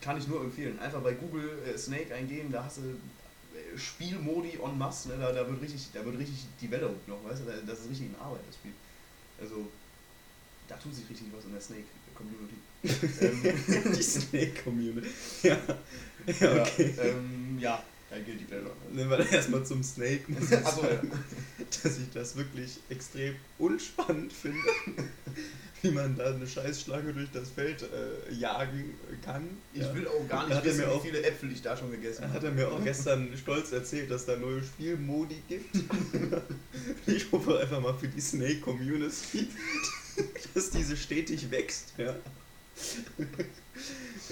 [0.00, 0.78] kann ich nur empfehlen.
[0.78, 5.16] Einfach bei Google äh, Snake eingeben, da hast du äh, Spielmodi en masse, ne?
[5.18, 8.06] da, da, wird richtig, da wird richtig developed noch, weißt du, da- das ist richtig
[8.08, 8.72] in Arbeit, das Spiel.
[9.40, 9.66] Also,
[10.68, 12.56] da tut sich richtig was in der Snake-Community.
[12.84, 15.08] ähm, Die Snake Community.
[15.42, 15.58] Ja.
[16.40, 16.94] Ja, okay.
[16.96, 17.82] Ja, ähm, ja,
[18.16, 18.72] ein Guilty Pleasure.
[18.92, 20.62] Nehmen wir erstmal zum Snake, muss ich ja.
[20.62, 21.10] sagen,
[21.82, 24.58] dass ich das wirklich extrem unspannend finde,
[25.82, 28.94] wie man da eine Scheißschlange durch das Feld äh, jagen
[29.24, 29.48] kann.
[29.74, 29.94] Ich ja.
[29.94, 32.32] will auch gar nicht wissen, mir auch- wie viele Äpfel ich da schon gegessen habe.
[32.32, 35.76] hat er mir auch gestern stolz erzählt, dass da neue Spielmodi gibt.
[37.06, 39.48] Ich hoffe einfach mal für die Snake Community,
[40.54, 41.94] dass diese stetig wächst.
[41.96, 42.14] Ja,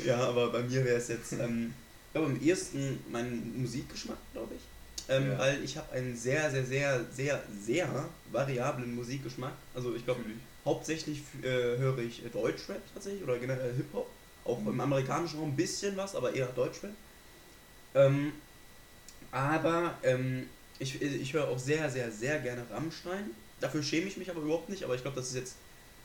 [0.05, 1.73] ja aber bei mir wäre es jetzt, ähm,
[2.15, 4.63] glaube, am ehesten mein Musikgeschmack, glaube ich.
[5.09, 5.39] Ähm, Ja.
[5.39, 9.53] Weil ich habe einen sehr, sehr, sehr, sehr, sehr variablen Musikgeschmack.
[9.75, 10.23] Also ich glaube,
[10.65, 14.09] hauptsächlich äh, höre ich Deutschrap tatsächlich oder generell Hip-Hop.
[14.47, 14.69] Auch Mhm.
[14.69, 16.93] im amerikanischen Raum ein bisschen was, aber eher Deutschrap.
[17.95, 18.33] Ähm,
[19.31, 20.47] aber ähm,
[20.79, 23.31] ich, ich höre auch sehr, sehr, sehr gerne Rammstein.
[23.61, 25.55] Dafür schäme ich mich aber überhaupt nicht, aber ich glaube, das ist jetzt,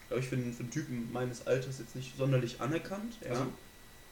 [0.08, 3.16] glaube ich, für, einen- für einen Typen meines Alters jetzt nicht sonderlich anerkannt.
[3.24, 3.32] Ja.
[3.32, 3.48] Also-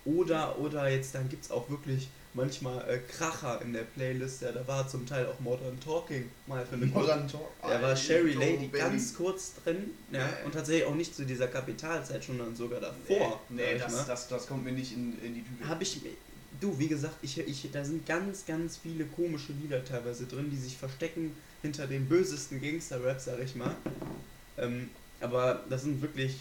[0.08, 4.42] Oder, oder jetzt, dann gibt es auch wirklich manchmal äh, Kracher in der Playlist.
[4.42, 7.50] Ja, da war zum Teil auch Modern Talking mal für eine Modern Talk.
[7.62, 8.78] da war Sherry Lady Baby.
[8.78, 10.46] ganz kurz drin ja, Nee.
[10.46, 13.42] und tatsächlich auch nicht zu dieser Kapitalzeit, sondern sogar davor.
[13.50, 15.68] Nee, nee das, das, das kommt mir nicht in, in die Tüte.
[15.68, 16.00] Habe ich,
[16.62, 20.58] du, wie gesagt, ich, ich, da sind ganz, ganz viele komische Lieder teilweise drin, die
[20.58, 23.76] sich verstecken hinter den bösesten Gangster-Rap, sag ich mal.
[24.58, 26.38] Ähm, aber das sind wirklich,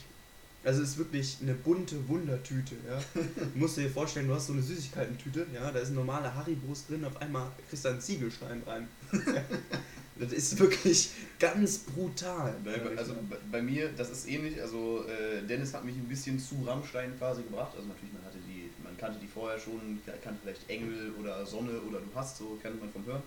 [0.67, 3.01] also es ist wirklich eine bunte Wundertüte, ja.
[3.15, 6.87] Du musst dir vorstellen, du hast so eine Süßigkeiten-Tüte, ja, da ist ein normaler Haribos
[6.87, 8.89] drin, auf einmal kriegst du einen Ziegelstein rein.
[10.19, 12.55] das ist wirklich ganz brutal.
[12.97, 13.15] Also
[13.51, 17.43] bei- mir, das ist ähnlich, also äh, Dennis hat mich ein bisschen zu Rammstein quasi
[17.43, 17.73] gebracht.
[17.77, 21.81] Also natürlich, man hatte die, man kannte die vorher schon, kannte vielleicht Engel oder Sonne
[21.81, 23.23] oder Du hast, so kennt man vom Hören.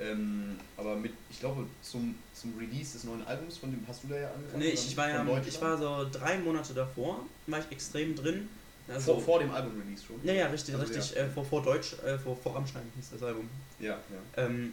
[0.00, 4.08] Ähm, aber mit, ich glaube, zum, zum Release des neuen Albums, von dem hast du
[4.08, 4.60] da ja angefangen?
[4.60, 4.88] Nee, ich, nicht?
[4.88, 8.48] ich war ja, ich war so drei Monate davor, war ich extrem drin.
[8.86, 10.16] Also, vor, vor dem Album-Release schon.
[10.22, 11.22] ja, ja, richtig, Also, richtig, ja.
[11.24, 13.48] äh, vor, vor Deutsch, äh, vor, vor Rammstein hieß das Album.
[13.80, 13.98] Ja,
[14.36, 14.44] ja.
[14.44, 14.72] Ähm,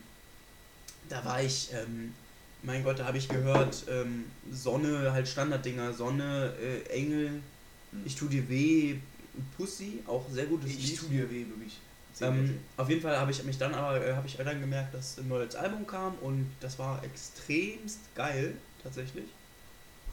[1.09, 2.13] da war ich, ähm,
[2.63, 7.41] mein Gott, da habe ich gehört, ähm, Sonne, halt Standarddinger, Sonne, äh, Engel,
[7.91, 8.01] Hm.
[8.05, 8.95] ich tu dir weh,
[9.57, 10.99] Pussy, auch sehr gutes Ich Lied.
[10.99, 11.77] tu dir weh, wirklich.
[12.21, 15.17] Ähm, auf jeden Fall habe ich mich dann aber äh, habe ich dann gemerkt, dass
[15.17, 19.25] ein neues Album kam und das war extremst geil tatsächlich.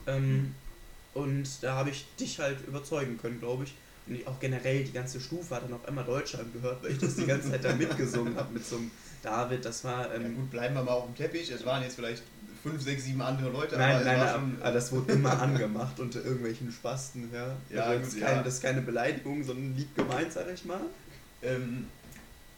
[0.07, 0.53] Ähm,
[1.13, 3.73] Und da habe ich dich halt überzeugen können, glaube ich.
[4.07, 6.97] Und ich auch generell die ganze Stufe hat dann auf einmal Deutschland gehört, weil ich
[6.97, 9.63] das die ganze Zeit da mitgesungen habe mit so einem David.
[9.63, 11.49] Das war ja, ähm, gut, bleiben wir mal auf dem Teppich.
[11.51, 12.23] Es waren jetzt vielleicht
[12.63, 15.99] fünf, sechs, sieben andere Leute, Nein, aber nein, nein, schon, aber das wurde immer angemacht
[15.99, 17.55] unter irgendwelchen Spasten, ja.
[17.69, 18.43] Ja, also das, gut, ist kein, ja.
[18.43, 20.81] das ist keine Beleidigung, sondern lieb gemeint, sag ich mal.
[21.43, 21.87] Ähm,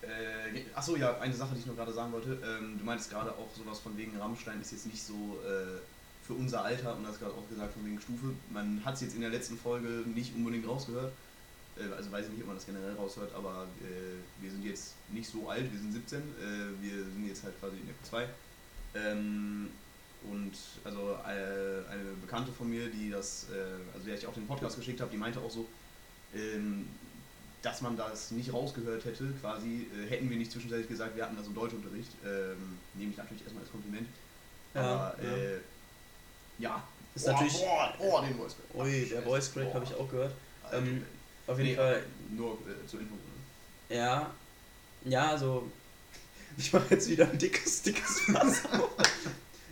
[0.02, 2.38] äh, achso, ja, eine Sache, die ich noch gerade sagen wollte.
[2.44, 5.80] Ähm, du meintest gerade auch sowas von wegen Rammstein ist jetzt nicht so äh,
[6.26, 8.34] für unser Alter, und das gerade auch gesagt von wegen Stufe.
[8.52, 11.12] Man hat es jetzt in der letzten Folge nicht unbedingt rausgehört.
[11.78, 14.94] Äh, also weiß ich nicht, ob man das generell raushört, aber äh, wir sind jetzt
[15.10, 16.20] nicht so alt, wir sind 17.
[16.20, 16.24] Äh,
[16.82, 18.28] wir sind jetzt halt quasi in der 2.
[18.96, 19.70] Ähm,
[20.32, 23.46] und also äh, eine Bekannte von mir, die das,
[23.94, 25.68] also der ich auch den Podcast geschickt habe, die meinte auch so,
[26.34, 26.88] ähm,
[27.66, 31.36] dass man das nicht rausgehört hätte, quasi, äh, hätten wir nicht zwischenzeitlich gesagt, wir hatten
[31.36, 32.12] das im Deutschunterricht.
[32.24, 34.08] Ähm, nehme ich natürlich erstmal als Kompliment.
[34.76, 35.36] Ja, Aber ja.
[35.36, 35.60] äh,
[36.60, 36.88] ja.
[37.16, 38.86] Ist natürlich- Boah, boah, den Voice Crack.
[38.86, 40.34] Ui, der Voice Crack habe ich auch gehört.
[40.72, 41.04] Ähm,
[41.48, 43.16] Auf jeden nee, Fall, Nur äh, zur Info.
[43.90, 44.32] ja.
[45.04, 45.70] Ja, also,
[46.58, 48.90] ich mache jetzt wieder ein dickes, dickes Fass auf.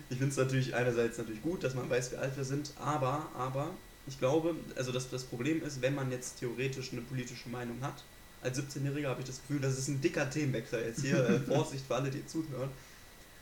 [0.09, 3.25] Ich finde es natürlich einerseits natürlich gut, dass man weiß, wie alt wir sind, aber,
[3.35, 3.71] aber,
[4.07, 8.03] ich glaube, also das, das Problem ist, wenn man jetzt theoretisch eine politische Meinung hat,
[8.41, 11.85] als 17-Jähriger habe ich das Gefühl, das ist ein dicker Themenwechsel jetzt hier, äh, Vorsicht
[11.87, 12.69] für alle, die zuhören.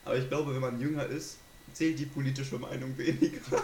[0.06, 1.38] Aber ich glaube, wenn man jünger ist,
[1.74, 3.39] zählt die politische Meinung weniger.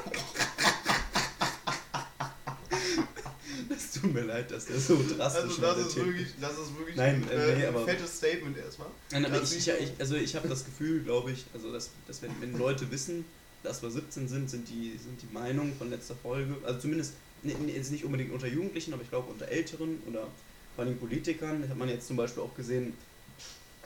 [3.70, 6.96] Es tut mir leid, dass der so drastisch Also das ist wirklich, das ist wirklich
[6.96, 8.88] Nein, ein, äh, nee, ein fettes Statement erstmal.
[9.12, 12.32] Nein, aber ich, ich, also ich habe das Gefühl, glaube ich, also dass, dass wenn,
[12.40, 13.26] wenn Leute wissen,
[13.68, 17.92] dass wir 17 sind, sind die, sind die Meinungen von letzter Folge, also zumindest jetzt
[17.92, 20.28] nicht unbedingt unter Jugendlichen, aber ich glaube unter Älteren oder
[20.76, 22.94] vor allem Politikern, das hat man jetzt zum Beispiel auch gesehen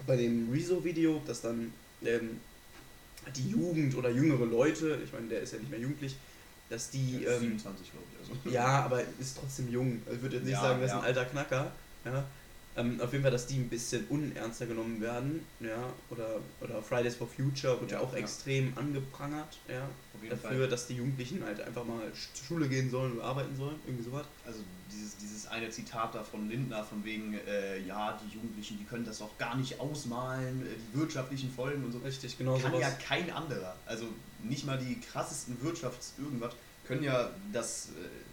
[0.08, 1.72] bei dem Rezo-Video, dass dann
[2.04, 2.40] ähm,
[3.36, 6.16] die Jugend oder jüngere Leute, ich meine, der ist ja nicht mehr jugendlich,
[6.70, 7.24] dass die.
[7.26, 8.30] Ähm, 27, glaube ich.
[8.30, 8.50] Also.
[8.50, 10.02] Ja, aber ist trotzdem jung.
[10.06, 11.72] Also ich würde jetzt nicht ja, sagen, das ist ein alter Knacker.
[12.06, 12.26] Ja.
[12.78, 17.16] Ähm, auf jeden Fall, dass die ein bisschen unernster genommen werden, ja, oder, oder Fridays
[17.16, 18.20] for Future wird ja, ja auch ja.
[18.20, 19.90] extrem angeprangert, ja,
[20.30, 20.68] dafür, Fall.
[20.70, 24.26] dass die Jugendlichen halt einfach mal zur Schule gehen sollen oder arbeiten sollen, irgendwie sowas.
[24.46, 28.86] Also dieses, dieses eine Zitat da von Lindner, von wegen, äh, ja, die Jugendlichen, die
[28.86, 31.98] können das auch gar nicht ausmalen, äh, die wirtschaftlichen Folgen und so.
[32.00, 32.82] Richtig, genau Kann sowas.
[32.82, 34.06] ja kein anderer, also
[34.44, 36.54] nicht mal die krassesten Wirtschafts-irgendwas,
[36.86, 37.90] können ja das...
[37.90, 38.31] Äh,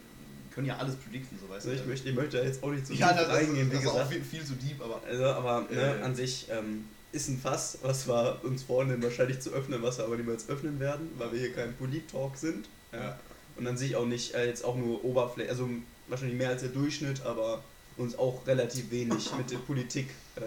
[0.53, 1.71] können ja alles predikten, so weißt du.
[1.71, 3.97] Ich möchte, ich möchte jetzt auch nicht zu ja, tief reingehen, wie das gesagt.
[3.97, 5.01] Ist auch viel, viel zu deep, aber.
[5.07, 9.39] Also, aber ne, äh, an sich ähm, ist ein Fass, was wir uns vornehmen, wahrscheinlich
[9.39, 12.67] zu öffnen, was wir aber niemals öffnen werden, weil wir hier kein Polit-Talk sind.
[12.91, 12.99] Ja.
[12.99, 13.19] ja.
[13.57, 15.69] Und an sich auch nicht äh, jetzt auch nur Oberfläche, also
[16.07, 17.63] wahrscheinlich mehr als der Durchschnitt, aber
[17.97, 20.41] uns auch relativ wenig mit der Politik äh,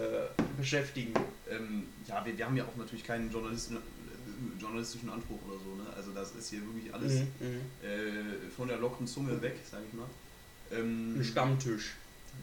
[0.57, 1.13] beschäftigen.
[1.49, 3.77] Ähm, ja, wir, wir haben ja auch natürlich keinen Journalisten,
[4.59, 5.75] journalistischen Anspruch oder so.
[5.75, 5.95] Ne?
[5.95, 7.87] Also das ist hier wirklich alles mhm, mhm.
[7.87, 10.07] äh, von der lockeren Zunge weg, sage ich mal.
[10.71, 11.93] Ähm, Ein Stammtisch,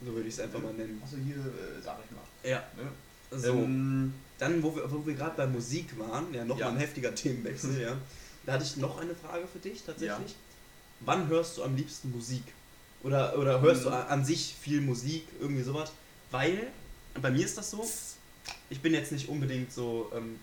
[0.05, 1.01] so würde ich es einfach mal nennen.
[1.03, 2.51] Also hier, äh, sag ich mal.
[2.51, 2.63] Ja.
[2.77, 3.39] Ne?
[3.39, 6.69] So, ähm, dann, wo wir, wo wir gerade bei Musik waren, ja, nochmal ja.
[6.71, 7.97] ein heftiger Themenwechsel, ja.
[8.47, 10.31] Da hatte ich noch eine Frage für dich tatsächlich.
[10.31, 10.37] Ja.
[11.01, 12.43] Wann hörst du am liebsten Musik?
[13.03, 15.93] Oder, oder hörst du an sich viel Musik, irgendwie sowas?
[16.31, 16.69] Weil,
[17.21, 17.89] bei mir ist das so,
[18.69, 20.39] ich bin jetzt nicht unbedingt so, ähm,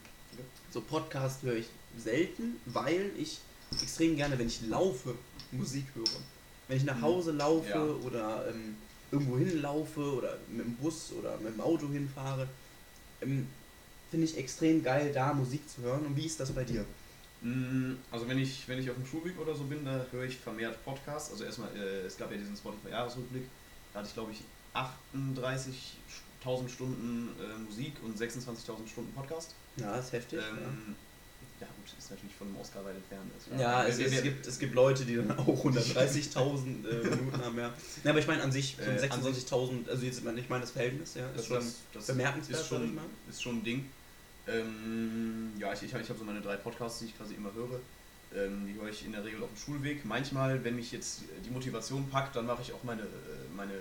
[0.77, 1.65] so Podcast höre ich
[1.97, 3.39] selten, weil ich
[3.81, 5.15] extrem gerne, wenn ich laufe,
[5.51, 6.21] Musik höre.
[6.67, 7.83] Wenn ich nach Hause laufe ja.
[7.83, 8.75] oder ähm,
[9.11, 12.47] irgendwo hinlaufe oder mit dem Bus oder mit dem Auto hinfahre,
[13.21, 13.47] ähm,
[14.11, 16.05] finde ich extrem geil, da Musik zu hören.
[16.05, 16.85] Und wie ist das bei dir?
[17.41, 20.37] Mm, also wenn ich, wenn ich auf dem Schulweg oder so bin, da höre ich
[20.37, 21.31] vermehrt Podcasts.
[21.31, 23.45] Also erstmal, äh, es gab ja diesen Spotify-Jahresrückblick,
[23.93, 24.43] da hatte ich glaube ich
[24.75, 29.55] 38.000 Stunden äh, Musik und 26.000 Stunden Podcast.
[29.77, 30.39] Ja, ist heftig.
[30.39, 30.95] Ähm,
[31.59, 31.67] ja.
[31.67, 31.73] ja.
[31.75, 33.31] gut, ist natürlich von einem Oscar weit entfernt.
[33.37, 37.57] Ist, ja, es, es, gibt, es gibt Leute, die dann auch 130.000 äh, Minuten haben,
[37.57, 37.73] ja.
[38.03, 38.09] ja.
[38.09, 41.37] Aber ich meine an sich, äh, 26.000, also jetzt, ich meine das Verhältnis, ja, ist
[41.37, 42.97] das, schon das, bemerkenswert, ist schon,
[43.29, 43.85] ist schon ein Ding.
[44.47, 47.79] Ähm, ja, ich, ich, ich habe so meine drei Podcasts, die ich quasi immer höre.
[48.35, 50.05] Ähm, die höre ich in der Regel auf dem Schulweg.
[50.05, 53.05] Manchmal, wenn mich jetzt die Motivation packt, dann mache ich auch meine, äh,
[53.55, 53.73] meine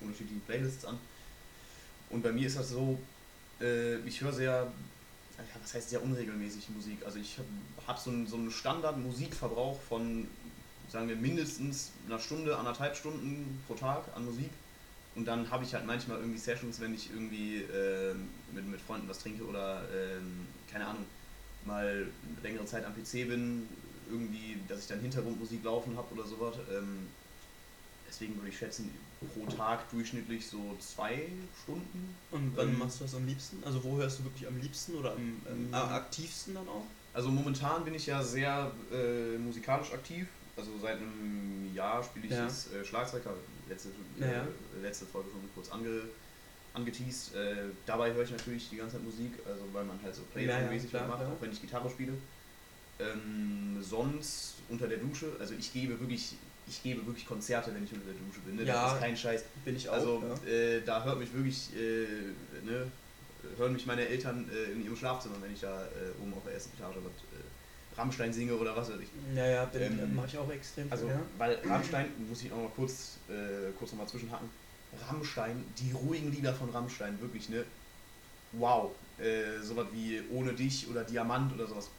[0.00, 0.98] unterschiedlichen Playlists an.
[2.10, 2.98] Und bei mir ist das so,
[3.60, 4.72] äh, ich höre sehr,
[5.62, 7.04] was heißt sehr unregelmäßig Musik.
[7.04, 7.48] Also ich habe
[7.86, 10.26] hab so einen, so einen Standard-Musikverbrauch von,
[10.88, 14.50] sagen wir, mindestens einer Stunde, anderthalb Stunden pro Tag an Musik.
[15.16, 18.14] Und dann habe ich halt manchmal irgendwie Sessions, wenn ich irgendwie äh,
[18.52, 21.04] mit, mit Freunden was trinke oder, ähm, keine Ahnung,
[21.66, 22.06] mal
[22.42, 23.68] längere Zeit am PC bin,
[24.08, 26.56] irgendwie, dass ich dann Hintergrundmusik laufen habe oder sowas.
[26.72, 27.08] Ähm,
[28.08, 28.90] deswegen würde ich schätzen,
[29.26, 31.28] pro Tag durchschnittlich so zwei
[31.62, 32.14] Stunden.
[32.30, 33.62] Und wann ähm, machst du das am liebsten?
[33.64, 36.84] Also wo hörst du wirklich am liebsten oder am ähm, aktivsten dann auch?
[37.12, 40.26] Also momentan bin ich ja sehr äh, musikalisch aktiv.
[40.56, 42.44] Also seit einem Jahr spiele ich ja.
[42.44, 43.22] jetzt äh, Schlagzeug,
[43.68, 44.26] letzte, ja.
[44.26, 46.02] äh, letzte Folge schon kurz ange,
[46.74, 47.34] angeteased.
[47.34, 47.56] Äh,
[47.86, 51.06] dabei höre ich natürlich die ganze Zeit Musik, also weil man halt so Playback-mäßig ja,
[51.06, 52.12] macht, auch wenn ich Gitarre spiele.
[52.98, 56.36] Ähm, sonst unter der Dusche, also ich gebe wirklich,
[56.70, 58.56] ich gebe wirklich Konzerte, wenn ich unter der Dusche bin.
[58.56, 58.62] Ne?
[58.62, 59.44] Ja, das ist kein Scheiß.
[59.64, 59.94] Bin ich auch.
[59.94, 62.86] Also äh, da hört mich wirklich, äh, ne,
[63.58, 66.54] hören mich meine Eltern äh, in ihrem Schlafzimmer, wenn ich da äh, oben auf der
[66.54, 69.08] ersten Etage was Rammstein singe oder was weiß ich.
[69.36, 70.86] Ja, ja, ähm, mache ich auch extrem.
[70.90, 71.20] Also, ja.
[71.36, 74.48] weil Rammstein, muss ich auch mal kurz, äh, kurz nochmal zwischenhacken,
[75.08, 77.64] Rammstein, die ruhigen Lieder von Rammstein, wirklich, ne?
[78.52, 78.92] Wow.
[79.18, 81.90] Äh, sowas wie Ohne dich oder Diamant oder sowas.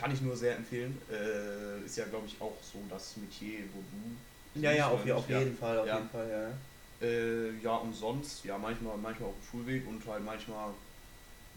[0.00, 0.96] Kann ich nur sehr empfehlen.
[1.10, 4.60] Äh, ist ja, glaube ich, auch so das Metier, wo du.
[4.60, 5.96] Ja, ja, auf, auf jeden Fall, auf ja.
[5.96, 7.06] jeden Fall, ja.
[7.06, 10.70] Äh, ja, und sonst, ja, manchmal, manchmal auf dem Schulweg und halt manchmal,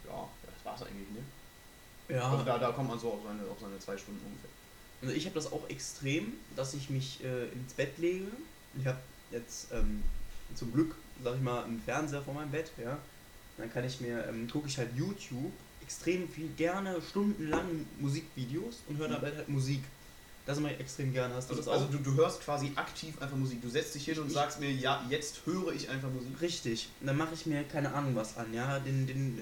[0.05, 2.15] ja, das war's eigentlich, ne?
[2.15, 2.29] Ja.
[2.29, 4.49] Also da, da kommt man so auf seine, auf seine zwei Stunden ungefähr.
[5.01, 8.27] Also ich habe das auch extrem, dass ich mich äh, ins Bett lege.
[8.79, 8.99] Ich habe
[9.31, 10.03] jetzt ähm,
[10.55, 12.97] zum Glück, sag ich mal, einen Fernseher vor meinem Bett, ja.
[13.57, 15.51] Dann kann ich mir, ähm, gucke ich halt YouTube
[15.83, 19.83] extrem viel gerne stundenlang Musikvideos und höre dabei halt Musik.
[20.45, 21.33] Das mache ich extrem gerne.
[21.35, 21.85] Hast du also, das auch?
[21.85, 23.61] Also du, du hörst quasi aktiv einfach Musik.
[23.61, 26.41] Du setzt dich hin und ich, sagst mir, ja, jetzt höre ich einfach Musik.
[26.41, 26.89] Richtig.
[26.99, 28.79] Und dann mache ich mir keine Ahnung was an, ja.
[28.79, 29.41] Den, den, äh,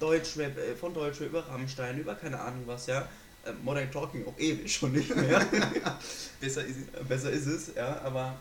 [0.00, 3.08] Deutschrap, äh, von Deutschrap über Rammstein, über keine Ahnung was, ja.
[3.44, 5.40] Äh, Modern Talking auch ewig schon nicht mehr.
[6.40, 7.08] Besser ist es.
[7.08, 8.36] Besser ist es, ja, aber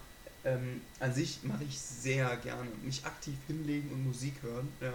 [0.46, 2.70] ähm, an sich mache ich sehr gerne.
[2.84, 4.94] Mich aktiv hinlegen und Musik hören, ja.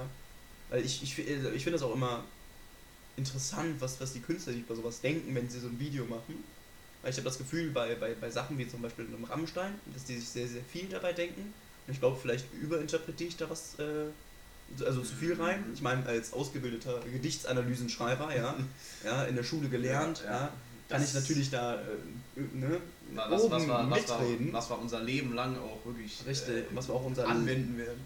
[0.70, 2.24] Weil ich, ich, ich finde das auch immer
[3.16, 6.42] interessant, was, was die Künstler sich bei sowas denken, wenn sie so ein Video machen.
[7.02, 10.04] Weil ich habe das Gefühl, bei, bei, bei Sachen wie zum Beispiel einem Rammstein, dass
[10.04, 11.52] die sich sehr, sehr viel dabei denken.
[11.86, 15.64] Und ich glaube, vielleicht überinterpretiere ich da was, äh, also zu viel rein.
[15.74, 18.56] Ich meine, als ausgebildeter Gedichtsanalysenschreiber, ja,
[19.04, 20.52] ja, in der Schule gelernt, ja, Ja,
[20.88, 22.80] kann ich natürlich da äh, ne,
[23.14, 24.52] Was, was, was, war, was, war, mitreden.
[24.52, 28.00] was war unser Leben lang auch wirklich Richtig, äh, was wir auch unser anwenden werden.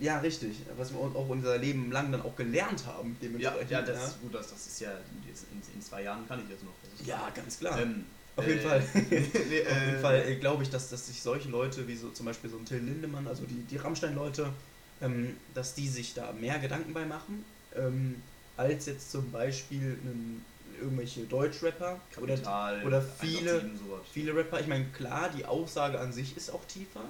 [0.00, 0.56] Äh, Ja, richtig.
[0.76, 3.70] Was wir auch unser Leben lang dann auch gelernt haben, Ja, dementsprechend.
[3.70, 4.90] ja, das, Gut, das, das ist ja
[5.26, 6.72] jetzt in, in zwei Jahren kann ich das noch.
[6.82, 7.80] Das ist ja ganz klar.
[7.80, 8.04] Ähm,
[8.36, 8.82] Auf äh, jeden Fall.
[8.94, 12.10] nee, Auf jeden äh, Fall äh, glaube ich, dass, dass sich solche Leute, wie so
[12.10, 14.52] zum Beispiel so ein Till Lindemann, also die, die Rammstein-Leute,
[15.00, 18.22] ähm, dass die sich da mehr Gedanken bei machen, ähm,
[18.56, 20.44] als jetzt zum Beispiel einen,
[20.80, 24.00] irgendwelche Deutschrapper oder Kapital, oder viele- 187, sowas.
[24.12, 24.60] viele Rapper.
[24.60, 27.02] Ich meine, klar, die Aussage an sich ist auch tiefer,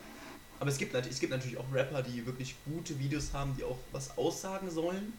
[0.61, 3.79] aber es gibt, es gibt natürlich auch Rapper, die wirklich gute Videos haben, die auch
[3.92, 5.12] was aussagen sollen.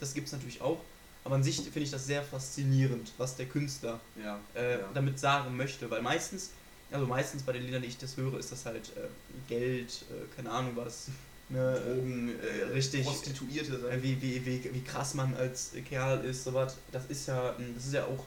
[0.00, 0.80] Das gibt es natürlich auch.
[1.24, 4.88] Aber an sich finde ich das sehr faszinierend, was der Künstler Ja, äh, ja.
[4.94, 6.50] damit sagen möchte, weil meistens,
[6.90, 9.00] also meistens bei den Liedern, die ich das höre, ist das halt äh,
[9.48, 11.08] Geld, äh, keine Ahnung was,
[11.50, 13.04] ne, Drogen, äh, richtig.
[13.04, 17.54] Prostituierte, äh, wie, wie, wie, wie krass man als Kerl ist, sowas, das ist ja,
[17.58, 18.24] mh, das ist ja auch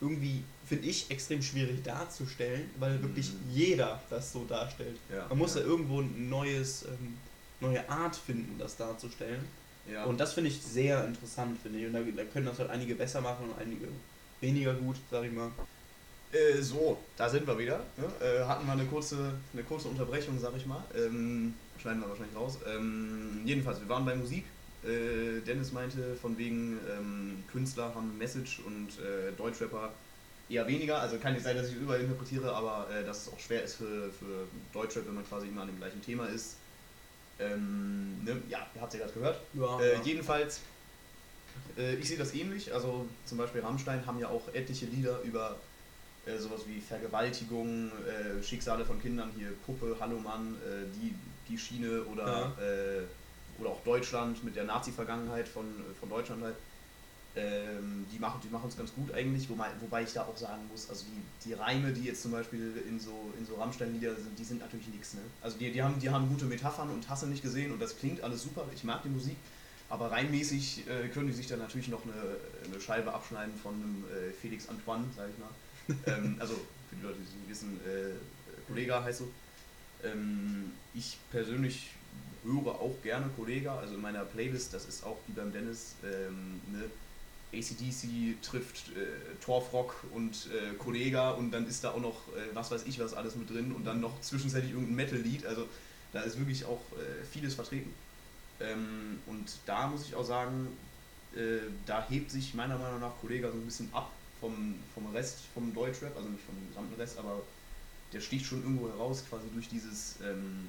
[0.00, 3.50] irgendwie, finde ich, extrem schwierig darzustellen, weil wirklich Mhm.
[3.52, 4.96] jeder das so darstellt.
[5.14, 7.18] ja, Man muss ja, ja, irgendwo ein neues, ähm,
[7.60, 9.44] neue Art finden, das darzustellen.
[9.92, 10.04] ja.
[10.04, 11.86] Und das finde ich sehr interessant, finde ich.
[11.86, 13.86] Und da, da können das halt einige besser machen und einige
[14.40, 15.50] weniger gut, sag ich mal.
[16.32, 17.80] Äh, so, da sind wir wieder.
[17.98, 18.06] Ne?
[18.26, 20.82] Äh, hatten wir eine kurze, eine kurze Unterbrechung, sag ich mal.
[20.96, 22.56] Ähm, schneiden wir wahrscheinlich raus.
[22.66, 24.44] Ähm, jedenfalls, wir waren bei Musik.
[24.84, 29.92] Äh, Dennis meinte, von wegen ähm, Künstler haben Message und äh, Deutschrapper
[30.52, 30.98] eher weniger.
[31.00, 34.10] Also kann nicht sein, dass ich überinterpretiere, aber äh, dass es auch schwer ist für,
[34.12, 36.56] für Deutschrap, wenn man quasi immer an dem gleichen Thema ist.
[37.38, 38.42] Ähm, ne?
[38.48, 39.40] Ja, ihr habt es ja gerade gehört.
[39.54, 40.00] Ja, Äh, ja.
[40.02, 40.60] jedenfalls,
[41.78, 42.72] äh, ich sehe das ähnlich.
[42.72, 45.56] Also zum Beispiel Rammstein haben ja auch etliche Lieder über
[46.26, 51.14] äh, sowas wie Vergewaltigung, äh, Schicksale von Kindern, hier Puppe, Hallo Mann, äh, die,
[51.48, 55.64] die Schiene oder, äh, oder auch Deutschland mit der Nazi-Vergangenheit von,
[55.98, 56.54] von Deutschland halt.
[57.34, 60.90] Ähm, die machen die es ganz gut eigentlich, wobei, wobei ich da auch sagen muss,
[60.90, 64.44] also die, die Reime, die jetzt zum Beispiel in so, in so Rammstein-Lieder sind, die
[64.44, 65.14] sind natürlich nichts.
[65.14, 65.20] Ne?
[65.40, 68.22] Also die, die, haben, die haben gute Metaphern und Hasse nicht gesehen und das klingt
[68.22, 69.36] alles super, ich mag die Musik,
[69.88, 72.12] aber reinmäßig äh, können die sich dann natürlich noch eine,
[72.66, 76.14] eine Scheibe abschneiden von einem äh, Felix Antoine, sag ich mal.
[76.14, 76.52] ähm, also
[76.90, 78.12] für die Leute, die wissen, äh,
[78.66, 79.28] Kollega heißt so.
[80.04, 81.92] Ähm, ich persönlich
[82.44, 86.60] höre auch gerne Kollega, also in meiner Playlist, das ist auch wie beim Dennis, ähm,
[86.72, 86.84] ne,
[87.52, 92.70] ACDC trifft äh, Torfrock und äh, Kollega und dann ist da auch noch äh, was
[92.70, 95.68] weiß ich was alles mit drin und dann noch zwischenzeitlich irgendein Metal-Lied, also
[96.12, 97.92] da ist wirklich auch äh, vieles vertreten.
[98.60, 100.68] Ähm, und da muss ich auch sagen,
[101.34, 105.38] äh, da hebt sich meiner Meinung nach Kollega so ein bisschen ab vom, vom Rest,
[105.54, 107.42] vom Deutschrap, also nicht vom gesamten Rest, aber
[108.12, 110.68] der sticht schon irgendwo heraus, quasi durch dieses, ähm,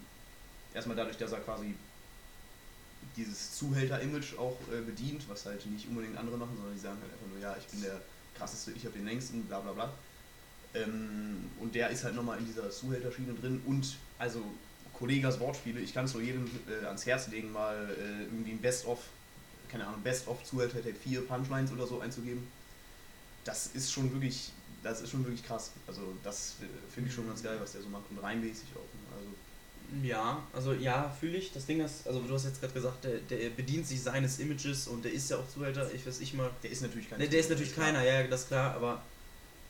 [0.73, 1.73] erstmal dadurch, dass er quasi
[3.15, 7.11] dieses Zuhälter-Image auch äh, bedient, was halt nicht unbedingt andere machen, sondern die sagen halt
[7.11, 8.01] einfach nur, ja, ich bin der
[8.35, 9.93] krasseste, ich habe den längsten, bla bla bla.
[10.73, 14.43] Ähm, und der ist halt nochmal in dieser Zuhälterschiene drin und also
[14.93, 18.61] Kollegas Wortspiele, ich kann es nur jedem äh, ans Herz legen, mal äh, irgendwie ein
[18.61, 18.99] Best-of,
[19.69, 22.47] keine Ahnung, Best-of Zuhälter Tape 4 Punchlines oder so einzugeben.
[23.43, 25.71] Das ist schon wirklich, das ist schon wirklich krass.
[25.87, 29.02] Also das äh, finde ich schon ganz geil, was der so macht und reinmäßig auch.
[30.01, 31.51] Ja, also ja, fühle ich.
[31.51, 34.87] Das Ding ist, also du hast jetzt gerade gesagt, der, der bedient sich seines Images
[34.87, 36.49] und der ist ja auch Zuhälter, ich weiß ich mal.
[36.63, 39.03] der ist natürlich kein Ne, der ist natürlich keiner, ja, das ist klar, aber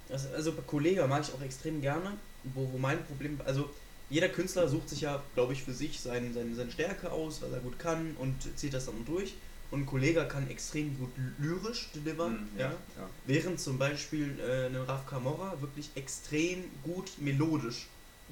[0.07, 2.11] das, also bei Kollega mag ich auch extrem gerne,
[2.43, 3.69] wo, wo mein Problem, also
[4.09, 7.51] jeder Künstler sucht sich ja, glaube ich, für sich sein, sein, seine Stärke aus, was
[7.51, 9.33] er gut kann und zieht das dann durch.
[9.71, 11.09] Und ein Kollege kann extrem gut
[11.39, 12.65] lyrisch delivern, Mhm, ja.
[12.69, 13.09] ja.
[13.25, 17.87] Während zum Beispiel äh, eine Raf Camorra wirklich extrem gut melodisch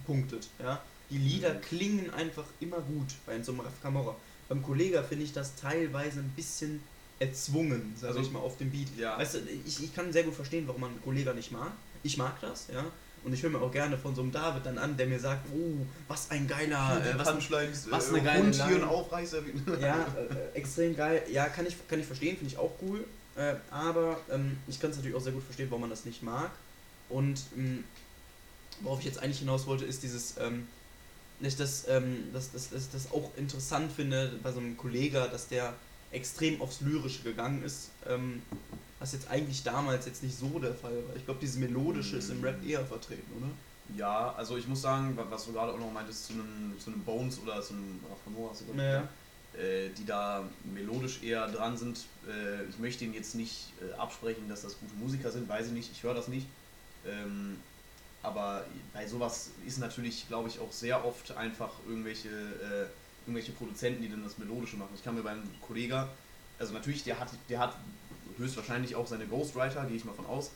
[0.06, 0.50] punktet.
[0.60, 0.84] Ja?
[1.12, 4.16] Die Lieder klingen einfach immer gut bei so einem Raf Camorra.
[4.50, 6.82] Beim Kollega finde ich das teilweise ein bisschen
[7.20, 8.88] erzwungen, sag Also- ich mal, auf dem Beat.
[8.98, 9.18] Ja.
[9.18, 11.72] Weißt du, ich, ich kann sehr gut verstehen, warum man einen Kollega nicht mag.
[12.04, 12.86] Ich mag das, ja.
[13.24, 15.46] Und ich höre mir auch gerne von so einem David dann an, der mir sagt,
[15.54, 17.28] oh, was ein geiler, äh, was,
[17.92, 19.42] was äh, eine geile Hund hier ein Aufreißer.
[19.80, 21.22] ja, äh, extrem geil.
[21.32, 23.06] Ja, kann ich, kann ich verstehen, finde ich auch cool.
[23.36, 26.24] Äh, aber ähm, ich kann es natürlich auch sehr gut verstehen, warum man das nicht
[26.24, 26.50] mag.
[27.10, 27.84] Und ähm,
[28.80, 30.68] worauf ich jetzt eigentlich hinaus wollte, ist dieses, ähm,
[31.42, 35.16] dass ich das, ähm, das, das, das, das auch interessant finde bei so einem Kollegen,
[35.32, 35.74] dass der
[36.12, 37.90] extrem aufs Lyrische gegangen ist.
[38.08, 38.42] Ähm,
[39.00, 41.16] was jetzt eigentlich damals jetzt nicht so der Fall war.
[41.16, 43.48] Ich glaube, dieses Melodische ist im Rap eher vertreten, oder?
[43.98, 46.92] Ja, also ich muss sagen, wa- was du gerade auch noch meintest zu einem, zu
[46.92, 49.08] einem Bones oder zu einem Rafamor, hast du Ja.
[49.60, 52.06] äh, die da melodisch eher dran sind.
[52.28, 55.74] Äh, ich möchte ihnen jetzt nicht äh, absprechen, dass das gute Musiker sind, weiß ich
[55.74, 56.46] nicht, ich höre das nicht.
[57.08, 57.58] Ähm,
[58.24, 62.88] aber bei sowas ist natürlich, glaube ich, auch sehr oft einfach irgendwelche, äh,
[63.26, 64.92] irgendwelche Produzenten, die dann das Melodische machen.
[64.96, 66.06] Ich kann mir beim Kollegen,
[66.60, 67.76] also natürlich, der hat, der hat
[68.38, 70.52] höchstwahrscheinlich auch seine Ghostwriter, gehe ich mal von aus,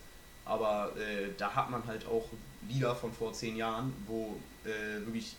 [0.46, 2.30] aber äh, da hat man halt auch
[2.70, 5.36] Lieder von vor zehn Jahren, wo äh, wirklich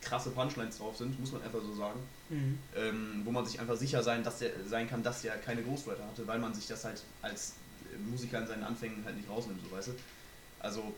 [0.00, 2.00] krasse Punchlines drauf sind, muss man einfach so sagen.
[2.28, 2.58] Mhm.
[2.76, 6.04] Ähm, wo man sich einfach sicher sein, dass der, sein kann, dass der keine Ghostwriter
[6.04, 7.54] hatte, weil man sich das halt als
[8.10, 9.92] Musiker in seinen Anfängen halt nicht rausnimmt, so weißt du.
[10.60, 10.94] Also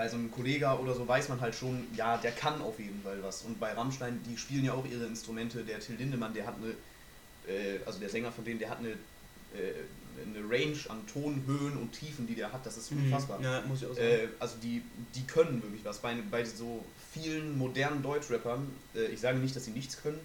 [0.00, 3.02] bei so einem Kollega oder so weiß man halt schon, ja, der kann auf jeden
[3.02, 3.42] Fall was.
[3.42, 5.62] Und bei Rammstein, die spielen ja auch ihre Instrumente.
[5.62, 6.70] Der Till Lindemann, der hat eine,
[7.46, 9.74] äh, also der Sänger von denen, der hat eine, äh,
[10.24, 12.64] eine Range an Tonhöhen und Tiefen, die der hat.
[12.64, 13.04] Das ist mhm.
[13.04, 13.42] unfassbar.
[13.42, 14.06] Ja, muss ich auch sagen.
[14.06, 14.82] Äh, also die,
[15.14, 15.98] die können wirklich was.
[15.98, 16.82] Bei, bei so
[17.12, 20.20] vielen modernen Deutschrappern, äh, ich sage nicht, dass sie nichts können,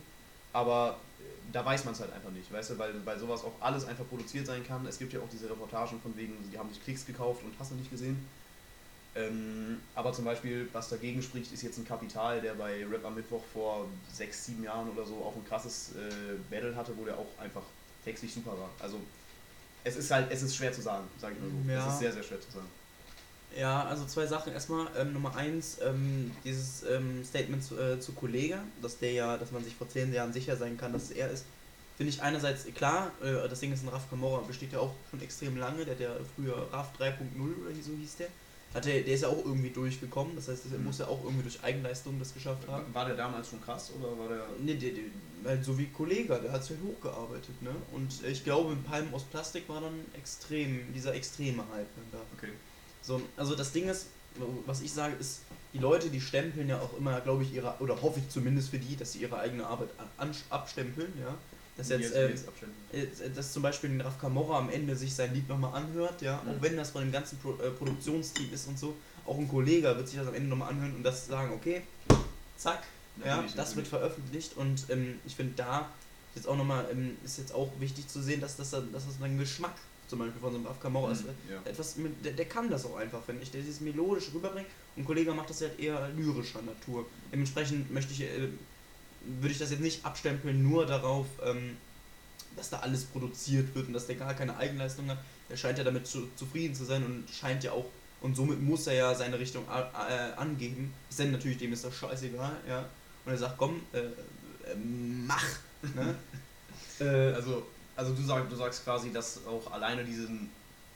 [0.53, 3.55] aber äh, da weiß man es halt einfach nicht, weißt du, weil bei sowas auch
[3.59, 4.85] alles einfach produziert sein kann.
[4.85, 7.71] Es gibt ja auch diese Reportagen von wegen, die haben sich Klicks gekauft und hast
[7.71, 8.25] du nicht gesehen.
[9.15, 13.15] Ähm, aber zum Beispiel, was dagegen spricht, ist jetzt ein Kapital, der bei Rap am
[13.15, 17.17] Mittwoch vor sechs, sieben Jahren oder so auch ein krasses äh, Battle hatte, wo der
[17.17, 17.61] auch einfach
[18.03, 18.69] textlich super war.
[18.79, 18.99] Also
[19.85, 21.71] es ist halt, es ist schwer zu sagen, sage ich mal so.
[21.71, 21.87] Ja.
[21.87, 22.67] Es ist sehr, sehr schwer zu sagen.
[23.55, 24.51] Ja, also zwei Sachen.
[24.51, 29.37] Erstmal ähm, Nummer eins, ähm, dieses ähm, Statement zu, äh, zu Kollega, dass der ja,
[29.37, 31.45] dass man sich vor zehn Jahren sicher sein kann, dass es er ist.
[31.95, 35.21] Finde ich einerseits klar, äh, das Ding ist ein Raf Camorra, besteht ja auch schon
[35.21, 38.27] extrem lange, der hat ja früher Raf 3.0 oder so hieß der.
[38.75, 40.83] Hat der, der ist ja auch irgendwie durchgekommen, das heißt, er mhm.
[40.83, 42.93] muss ja auch irgendwie durch Eigenleistung das geschafft haben.
[42.93, 44.45] War der damals schon krass oder war der.
[44.59, 45.03] Nee, der, der
[45.45, 47.69] halt so wie Kollege, der hat sich halt hochgearbeitet, ne?
[47.93, 52.17] Und ich glaube, Palmen aus Plastik war dann extrem, dieser extreme Hype da.
[52.37, 52.51] Okay.
[53.01, 54.07] So, also das Ding ist,
[54.65, 58.01] was ich sage, ist, die Leute, die stempeln ja auch immer, glaube ich, ihre, oder
[58.01, 61.37] hoffe ich zumindest für die, dass sie ihre eigene Arbeit an, abstempeln, ja.
[61.77, 62.33] Dass jetzt, ähm,
[62.93, 66.41] äh, dass zum Beispiel ein Raf Camorra am Ende sich sein Lied nochmal anhört, ja,
[66.41, 66.51] mhm.
[66.51, 69.95] auch wenn das von dem ganzen Pro, äh, Produktionsteam ist und so, auch ein Kollege
[69.95, 71.81] wird sich das am Ende nochmal anhören und das sagen, okay,
[72.55, 72.83] zack,
[73.17, 73.75] natürlich, ja, das natürlich.
[73.75, 75.89] wird veröffentlicht und ähm, ich finde da
[76.33, 79.37] jetzt auch nochmal, ähm, ist jetzt auch wichtig zu sehen, dass das, dass das ein
[79.37, 79.75] Geschmack
[80.07, 81.61] zum Beispiel von so einem Afka Mauer, mhm, ja.
[81.65, 85.01] etwas mit, der, der, kann das auch einfach, finde ich, der dieses melodisch rüberbringt und
[85.01, 87.05] ein Kollege macht das halt eher lyrischer Natur.
[87.31, 88.49] Dementsprechend möchte ich, äh,
[89.39, 91.77] würde ich das jetzt nicht abstempeln nur darauf, ähm,
[92.55, 95.17] dass da alles produziert wird und dass der gar keine Eigenleistung hat.
[95.49, 97.85] Er scheint ja damit zu, zufrieden zu sein und scheint ja auch,
[98.21, 100.93] und somit muss er ja seine Richtung äh, angeben.
[101.09, 102.85] Ist denn natürlich dem ist das scheißegal, ja.
[103.25, 104.75] Und er sagt, komm, äh, äh,
[105.27, 105.45] mach.
[105.95, 106.15] Ne?
[106.97, 110.49] Äh, also also du, sag, du sagst quasi, dass auch alleine diesen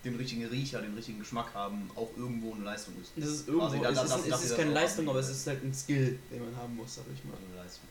[0.04, 3.12] den richtigen Riecher, den richtigen Geschmack haben, auch irgendwo eine Leistung ist.
[3.18, 5.74] Das ist irgendwo, quasi, es, ist, es ist keine Leistung, aber es ist halt ein
[5.74, 7.38] Skill, den man haben muss, sag ich mal.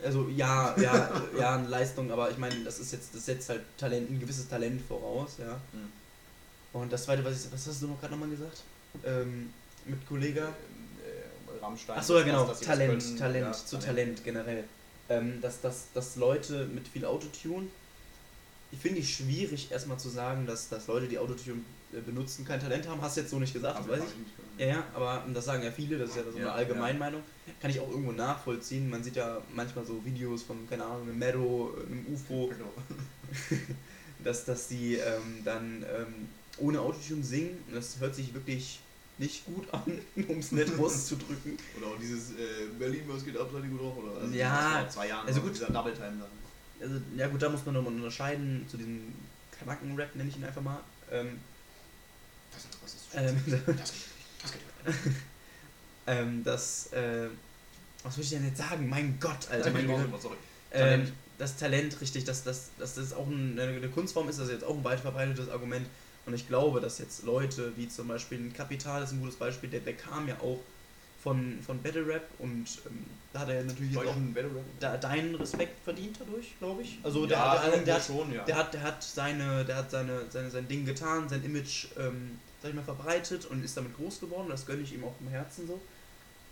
[0.03, 3.63] Also ja, ja, ja, eine Leistung, aber ich meine, das ist jetzt, das setzt halt
[3.77, 5.61] Talent, ein gewisses Talent voraus, ja.
[5.73, 6.81] Mhm.
[6.81, 8.63] Und das zweite, was ich, was hast du noch gerade nochmal gesagt?
[9.05, 9.53] Ähm,
[9.85, 10.41] mit Kollege?
[10.41, 11.99] Äh, Rammstein.
[11.99, 14.65] Achso, ja genau, das, Talent, können, Talent, ja, zu Talent, Talent generell.
[15.11, 17.67] Ähm, dass, dass, dass Leute mit viel Autotune
[18.71, 22.87] ich finde ich schwierig, erstmal zu sagen, dass, dass Leute, die Autotune benutzen, kein Talent
[22.89, 23.01] haben.
[23.01, 24.61] Hast du jetzt so nicht gesagt, das weiß ich.
[24.61, 27.23] Ja, ja, aber das sagen ja viele, das ist ja so eine ja, Allgemeinmeinung.
[27.47, 27.53] Ja.
[27.61, 28.91] Kann ich auch irgendwo nachvollziehen.
[28.91, 32.73] Man sieht ja manchmal so Videos von, keine Ahnung, einem Meadow, einem UFO, genau.
[34.25, 37.59] dass, dass die ähm, dann ähm, ohne Autotune singen.
[37.73, 38.81] Das hört sich wirklich
[39.19, 39.99] nicht gut an,
[40.29, 41.57] um es nett auszudrücken.
[41.79, 43.97] Oder auch dieses äh, Berlin, was geht ab, seid ihr gut drauf?
[43.97, 44.21] Oder?
[44.21, 46.39] Also ja, zwei Jahren also gut, dieser Double Time dann
[46.81, 49.13] also, ja gut, da muss man nochmal unterscheiden zu diesem
[49.59, 50.81] Kanacken-Rap, nenne ich ihn einfach mal.
[51.11, 51.41] Ähm,
[52.53, 55.13] das ist was ist ähm, das, das geht, das geht.
[56.07, 57.29] ähm, das, äh,
[58.03, 58.89] was würde ich denn jetzt sagen?
[58.89, 59.71] Mein Gott, Alter.
[59.71, 60.01] Mein Gott,
[60.73, 64.55] ähm, das Talent, richtig, dass das, das, das auch eine, eine Kunstform ist, das ist
[64.55, 65.87] jetzt auch ein weit verbreitetes Argument.
[66.27, 69.71] Und ich glaube, dass jetzt Leute wie zum Beispiel ein Kapital ist ein gutes Beispiel,
[69.71, 70.61] der bekam ja auch
[71.23, 74.15] von, von Battle Rap und ähm, da hat er natürlich jetzt auch
[74.79, 76.99] da, deinen Respekt verdient dadurch, glaube ich.
[77.03, 78.45] Also der, ja, der, der, der, hat, schon, ja.
[78.45, 82.39] der, hat, der hat seine, der hat seine, seine, sein Ding getan, sein Image, ähm,
[82.63, 84.49] sag ich mal, verbreitet und ist damit groß geworden.
[84.49, 85.81] Das gönne ich ihm auch im Herzen so.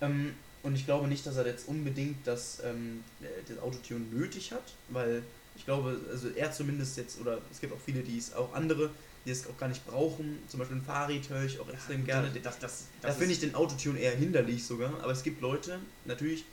[0.01, 3.05] Ähm, und ich glaube nicht, dass er jetzt unbedingt das, ähm,
[3.49, 5.23] das Autotune nötig hat, weil
[5.57, 8.91] ich glaube, also er zumindest jetzt, oder es gibt auch viele, die es auch andere,
[9.25, 10.39] die es auch gar nicht brauchen.
[10.49, 12.31] Zum Beispiel ein Farid höre ich auch extrem ja, gerne.
[12.43, 15.01] Das, das, das da finde ich den Autotune eher hinderlich sogar.
[15.03, 16.45] Aber es gibt Leute, natürlich,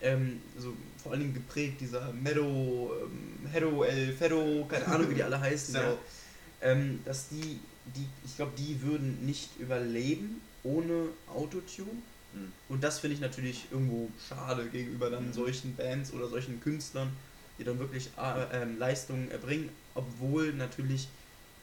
[0.00, 5.14] ähm, so vor allen Dingen geprägt, dieser Meadow, ähm, Hedo, El Fedo, keine Ahnung, wie
[5.14, 5.96] die alle heißen, ja.
[6.60, 7.58] ähm, dass die,
[7.96, 11.90] die ich glaube, die würden nicht überleben ohne Autotune.
[12.32, 12.52] Mhm.
[12.68, 15.32] Und das finde ich natürlich irgendwo schade gegenüber dann mhm.
[15.32, 17.10] solchen Bands oder solchen Künstlern,
[17.58, 21.08] die dann wirklich äh, ähm, Leistungen erbringen, obwohl natürlich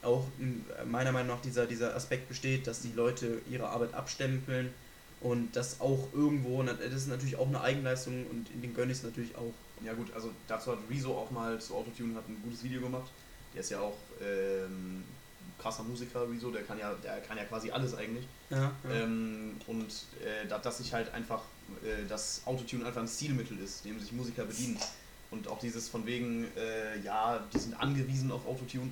[0.03, 4.73] auch äh, meiner Meinung nach dieser, dieser Aspekt besteht, dass die Leute ihre Arbeit abstempeln
[5.21, 9.03] und das auch irgendwo, das ist natürlich auch eine Eigenleistung und den gönne ich es
[9.03, 9.53] natürlich auch.
[9.83, 13.11] Ja gut, also dazu hat Rezo auch mal zu Autotune hat ein gutes Video gemacht.
[13.53, 15.03] Der ist ja auch ähm,
[15.61, 18.25] krasser Musiker, Rezo, der kann ja, der kann ja quasi alles eigentlich.
[18.49, 18.91] Ja, ja.
[18.91, 19.87] Ähm, und
[20.23, 21.41] äh, dass sich halt einfach
[21.83, 24.77] äh, das Autotune einfach ein Stilmittel ist, dem sich Musiker bedienen.
[25.29, 28.91] Und auch dieses von wegen, äh, ja, die sind angewiesen auf Autotune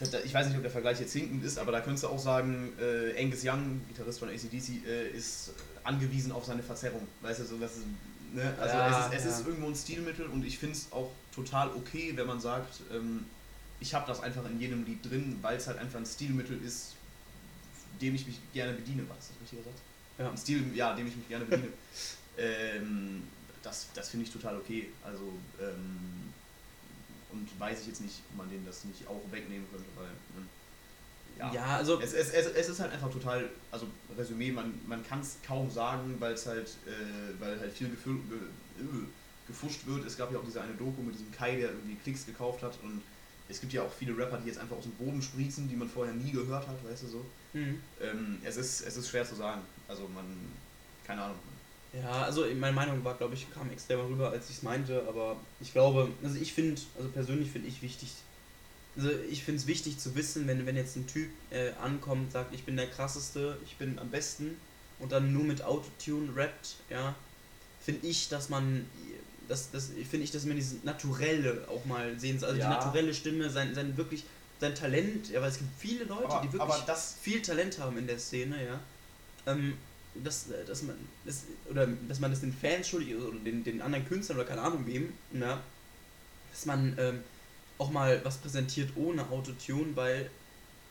[0.00, 2.72] ich weiß nicht, ob der Vergleich jetzt hinkend ist, aber da könntest du auch sagen,
[2.78, 5.52] äh, Angus Young, Gitarrist von ACDC, äh, ist
[5.84, 7.06] angewiesen auf seine Verzerrung.
[7.22, 7.86] Weißt du, so was ist,
[8.34, 8.54] ne?
[8.60, 9.30] Also ja, es, ist, es ja.
[9.30, 13.24] ist irgendwo ein Stilmittel und ich finde es auch total okay, wenn man sagt, ähm,
[13.80, 16.94] ich habe das einfach in jedem Lied drin, weil es halt einfach ein Stilmittel ist,
[18.00, 19.08] dem ich mich gerne bediene.
[19.08, 19.78] War das das richtige Satz?
[20.18, 20.30] Ja.
[20.30, 21.68] Ein Stil, ja, dem ich mich gerne bediene.
[22.38, 23.22] ähm,
[23.62, 24.88] das das finde ich total okay.
[25.04, 26.32] Also ähm,
[27.32, 30.06] und weiß ich jetzt nicht, ob man denen das nicht auch wegnehmen könnte, weil.
[30.06, 30.46] Ne,
[31.38, 32.00] ja, ja, also.
[32.00, 35.70] Es, es, es, es ist halt einfach total, also Resümee, man, man kann es kaum
[35.70, 37.90] sagen, weil es halt, äh, weil halt viel äh,
[39.46, 40.06] gefuscht wird.
[40.06, 42.78] Es gab ja auch diese eine Doku mit diesem Kai, der irgendwie Klicks gekauft hat
[42.82, 43.02] und
[43.48, 45.88] es gibt ja auch viele Rapper, die jetzt einfach aus dem Boden sprießen, die man
[45.88, 47.24] vorher nie gehört hat, weißt du so.
[47.52, 47.80] Mhm.
[48.00, 49.62] Ähm, es, ist, es ist schwer zu sagen.
[49.88, 50.24] Also man,
[51.06, 51.38] keine Ahnung,
[52.02, 55.36] ja, also meine Meinung war, glaube ich, kam extrem rüber, als ich es meinte, aber
[55.60, 58.10] ich glaube, also ich finde, also persönlich finde ich wichtig,
[58.96, 62.54] also ich finde es wichtig zu wissen, wenn, wenn jetzt ein Typ äh, ankommt, sagt,
[62.54, 64.56] ich bin der krasseste, ich bin am besten
[64.98, 67.14] und dann nur mit Autotune rappt, ja,
[67.80, 68.86] finde ich, dass man,
[69.48, 72.68] das, das finde ich, dass man dieses Naturelle auch mal sehen soll, also ja.
[72.68, 74.24] die naturelle Stimme, sein, sein wirklich,
[74.60, 76.84] sein Talent, ja, weil es gibt viele Leute, aber, die wirklich
[77.20, 78.80] viel Talent haben in der Szene, ja,
[79.46, 79.74] ähm,
[80.14, 83.82] dass, dass man das, oder dass man das den Fans schuldig ist oder den, den
[83.82, 85.60] anderen Künstlern oder keine Ahnung wem, na,
[86.50, 87.20] dass man ähm,
[87.78, 90.30] auch mal was präsentiert ohne Autotune, weil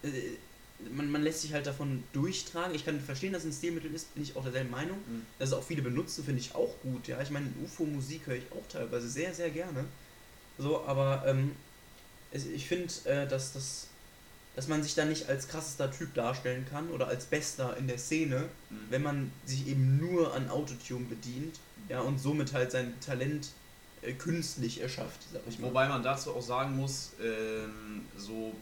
[0.03, 0.09] äh,
[0.93, 2.75] man, man lässt sich halt davon durchtragen.
[2.75, 4.97] Ich kann verstehen, dass es ein Stilmittel ist, bin ich auch derselben Meinung.
[4.97, 5.25] Mhm.
[5.39, 7.07] Dass es auch viele benutzen, finde ich auch gut.
[7.07, 9.85] Ja, ich meine, UFO-Musik höre ich auch teilweise sehr, sehr gerne.
[10.57, 11.51] So, aber ähm,
[12.31, 13.87] ich finde, äh, dass das
[14.55, 17.97] dass man sich da nicht als krassester Typ darstellen kann oder als Bester in der
[17.97, 18.77] Szene, mhm.
[18.89, 21.59] wenn man sich eben nur an Autotune bedient
[21.89, 23.49] ja, und somit halt sein Talent
[24.01, 25.67] äh, künstlich erschafft, sag ich mal.
[25.67, 28.53] Wobei man dazu auch sagen muss, ähm, so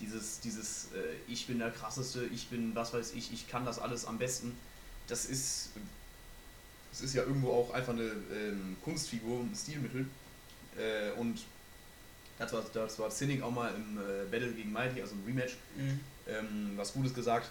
[0.00, 3.78] dieses, dieses äh, ich bin der krasseste, ich bin was weiß ich, ich kann das
[3.78, 4.56] alles am besten,
[5.06, 5.70] das ist,
[6.90, 10.06] das ist ja irgendwo auch einfach eine ähm, Kunstfigur, ein Stilmittel
[10.76, 11.38] äh, und
[12.38, 15.56] Dazu hat, dazu hat Sinning auch mal im äh, Battle gegen Mighty, also im Rematch,
[15.76, 16.00] mhm.
[16.28, 17.50] ähm, was Gutes gesagt.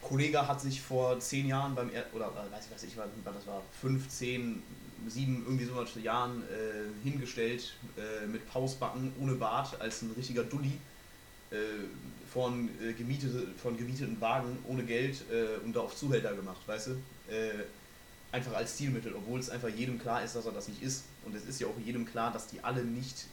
[0.00, 3.34] Kollege hat sich vor zehn Jahren beim, er oder äh, weiß ich, weiß ich, was
[3.34, 4.62] das war, fünf, zehn,
[5.08, 10.78] sieben, irgendwie so Jahren äh, hingestellt äh, mit Pausbacken, ohne Bart, als ein richtiger Dulli
[12.32, 16.88] von, äh, gemietete, von gemieteten Wagen ohne Geld äh, und da auf Zuhälter gemacht, weißt
[16.88, 16.96] du?
[18.32, 21.04] einfach als Stilmittel, obwohl es einfach jedem klar ist, dass er das nicht ist.
[21.24, 23.28] Und es ist ja auch jedem klar, dass die alle nicht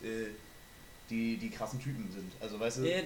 [1.11, 2.32] die, die krassen Typen sind.
[2.39, 3.01] Also weißt du, ja,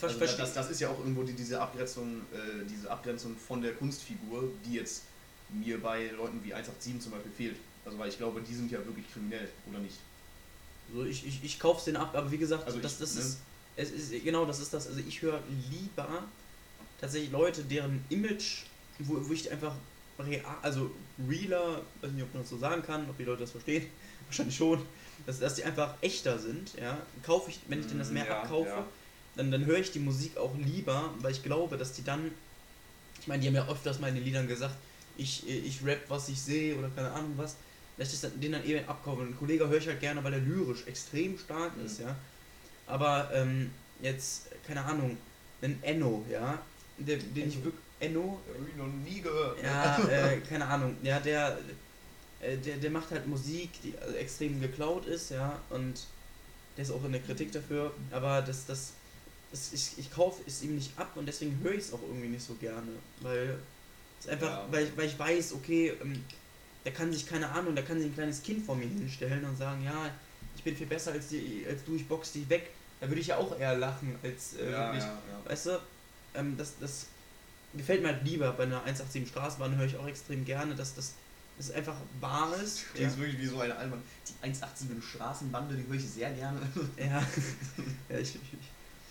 [0.00, 3.72] also das, das ist ja auch irgendwo die, diese Abgrenzung, äh, diese Abgrenzung von der
[3.72, 5.02] Kunstfigur, die jetzt
[5.48, 7.56] mir bei Leuten wie 187 zum Beispiel fehlt.
[7.84, 9.96] Also weil ich glaube, die sind ja wirklich kriminell, oder nicht?
[10.94, 13.20] So, ich, ich, ich kauf's den ab, aber wie gesagt, also das, das ne?
[13.22, 13.38] ist,
[13.78, 16.24] es ist, genau, das ist das, also ich höre lieber
[17.00, 18.64] tatsächlich Leute, deren Image,
[18.98, 19.74] wo, wo ich einfach
[20.18, 20.90] real, also
[21.28, 23.86] realer, weiß nicht, ob man das so sagen kann, ob die Leute das verstehen,
[24.26, 24.84] wahrscheinlich schon,
[25.26, 28.42] dass, dass die einfach echter sind, ja, kaufe ich, wenn ich denn das mehr ja,
[28.42, 28.86] abkaufe, ja.
[29.36, 32.32] dann, dann höre ich die Musik auch lieber, weil ich glaube, dass die dann,
[33.20, 34.74] ich meine, die haben ja öfters mal in den Liedern gesagt,
[35.16, 37.56] ich, ich rap, was ich sehe oder keine Ahnung was,
[37.96, 39.20] dass ich den dann eben abkaufe.
[39.20, 41.86] Und einen Kollege höre ich halt gerne, weil er lyrisch extrem stark mhm.
[41.86, 42.16] ist, ja.
[42.88, 43.70] Aber ähm,
[44.02, 45.16] jetzt, keine Ahnung,
[45.62, 46.58] ein Enno, ja,
[46.98, 49.62] der, den ich wirklich, Enno, Hab ich noch nie gehört.
[49.62, 51.58] Ja, äh, keine Ahnung, ja, der
[52.40, 56.06] äh, der, der macht halt Musik, die also extrem geklaut ist, ja, und
[56.76, 58.92] der ist auch in der Kritik dafür, aber das, das,
[59.50, 62.28] das ich, ich kaufe es ihm nicht ab und deswegen höre ich es auch irgendwie
[62.28, 63.58] nicht so gerne, weil
[64.20, 64.66] es einfach, ja.
[64.70, 66.24] weil, weil ich weiß, okay, ähm,
[66.84, 69.56] der kann sich, keine Ahnung, da kann sich ein kleines Kind vor mir hinstellen und
[69.56, 70.10] sagen, ja,
[70.58, 72.70] ich bin viel besser als, die, als du, ich box dich weg.
[73.00, 75.80] Da würde ich ja auch eher lachen, als äh, ja, wirklich, ja, weißt du,
[76.34, 77.06] ähm, das, das
[77.74, 78.52] gefällt mir halt lieber.
[78.52, 81.14] Bei einer 187 Straßenbahn höre ich auch extrem gerne, dass das
[81.60, 82.84] es einfach wahr ist.
[82.96, 83.08] Die ja.
[83.08, 84.02] ist wirklich wie so eine Allmann.
[84.28, 86.60] Die 1,87 Straßenbande, die höre ich sehr gerne.
[86.98, 87.22] Ja,
[88.08, 88.58] ja ich, ich,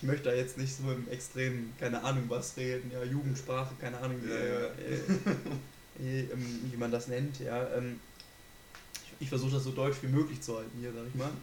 [0.01, 3.97] ich, möchte da jetzt nicht so im Extrem, keine Ahnung was reden, ja, Jugendsprache, keine
[3.97, 4.65] Ahnung, wie, ja, ja.
[5.99, 6.27] Äh, äh,
[6.71, 7.67] wie man das nennt, ja.
[7.75, 7.99] Ähm,
[9.19, 11.29] ich versuche das so deutsch wie möglich zu halten hier, sag ich mal.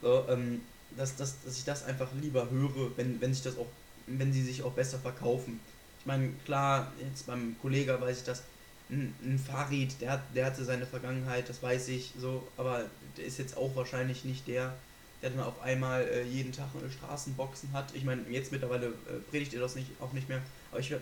[0.00, 0.60] So, ähm,
[0.96, 3.66] dass, dass, dass ich das einfach lieber höre, wenn, wenn sich das auch,
[4.06, 5.58] wenn sie sich auch besser verkaufen.
[5.98, 8.44] Ich meine, klar, jetzt beim Kollegen weiß ich das,
[8.90, 12.84] ein, ein Farid, der, hat, der hatte seine Vergangenheit, das weiß ich so, aber
[13.16, 14.74] der ist jetzt auch wahrscheinlich nicht der,
[15.20, 17.94] der dann auf einmal äh, jeden Tag äh, Straßenboxen hat.
[17.94, 20.40] Ich meine, jetzt mittlerweile äh, predigt er das nicht, auch nicht mehr,
[20.70, 20.94] aber ich,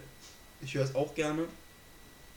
[0.63, 1.45] ich höre es auch gerne,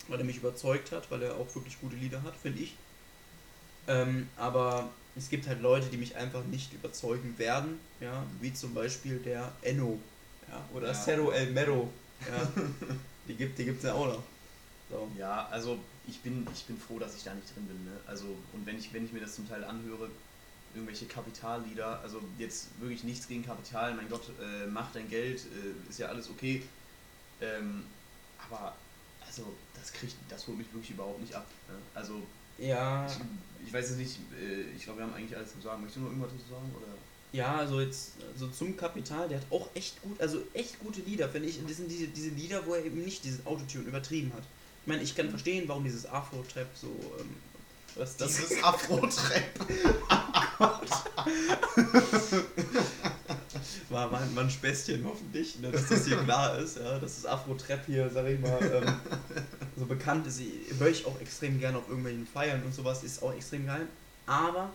[0.08, 2.76] weil er mich überzeugt hat, weil er auch wirklich gute Lieder hat, finde ich.
[3.90, 8.74] Ähm, aber es gibt halt Leute, die mich einfach nicht überzeugen werden, ja, wie zum
[8.74, 10.00] Beispiel der Enno,
[10.48, 10.94] ja, oder Ja.
[10.94, 11.90] Cerro El Mero,
[12.22, 12.64] ja,
[13.28, 14.24] die gibt die gibt's ja auch noch.
[14.92, 15.10] So.
[15.18, 17.84] Ja, also ich bin, ich bin froh, dass ich da nicht drin bin.
[17.86, 18.00] Ne?
[18.08, 20.10] Also, und wenn ich, wenn ich mir das zum Teil anhöre,
[20.74, 25.90] irgendwelche Kapitallieder, also jetzt wirklich nichts gegen Kapital, mein Gott, äh, mach dein Geld, äh,
[25.90, 26.64] ist ja alles okay.
[27.42, 27.84] Ähm,
[28.48, 28.76] aber
[29.26, 29.44] also
[29.76, 31.46] das kriegt, das holt mich wirklich überhaupt nicht ab.
[31.68, 31.76] Ne?
[31.96, 32.22] Also
[32.60, 35.82] Ja, ich, ich weiß es nicht, äh, ich glaube wir haben eigentlich alles zu sagen.
[35.82, 36.72] Möchtest du noch irgendwas dazu sagen?
[36.76, 36.88] Oder?
[37.32, 41.30] ja, also jetzt also zum Kapital, der hat auch echt gut, also echt gute Lieder,
[41.30, 41.60] finde ich.
[41.60, 44.44] Und das sind diese, diese Lieder, wo er eben nicht diesen Autotune übertrieben hat.
[44.82, 46.88] Ich meine, ich kann verstehen, warum dieses Afro-Trap so,
[47.20, 47.36] ähm,
[47.96, 49.44] was das ist Afro-Trap.
[50.58, 50.82] war,
[53.90, 57.86] war, war ein Späßchen hoffentlich, ne, dass das hier klar ist, ja, dass das Afro-Trap
[57.86, 58.94] hier, sag ich mal, ähm,
[59.78, 60.40] so bekannt ist.
[60.40, 63.88] Ich- Höre ich auch extrem gerne auf irgendwelchen Feiern und sowas, ist auch extrem geil.
[64.26, 64.70] Aber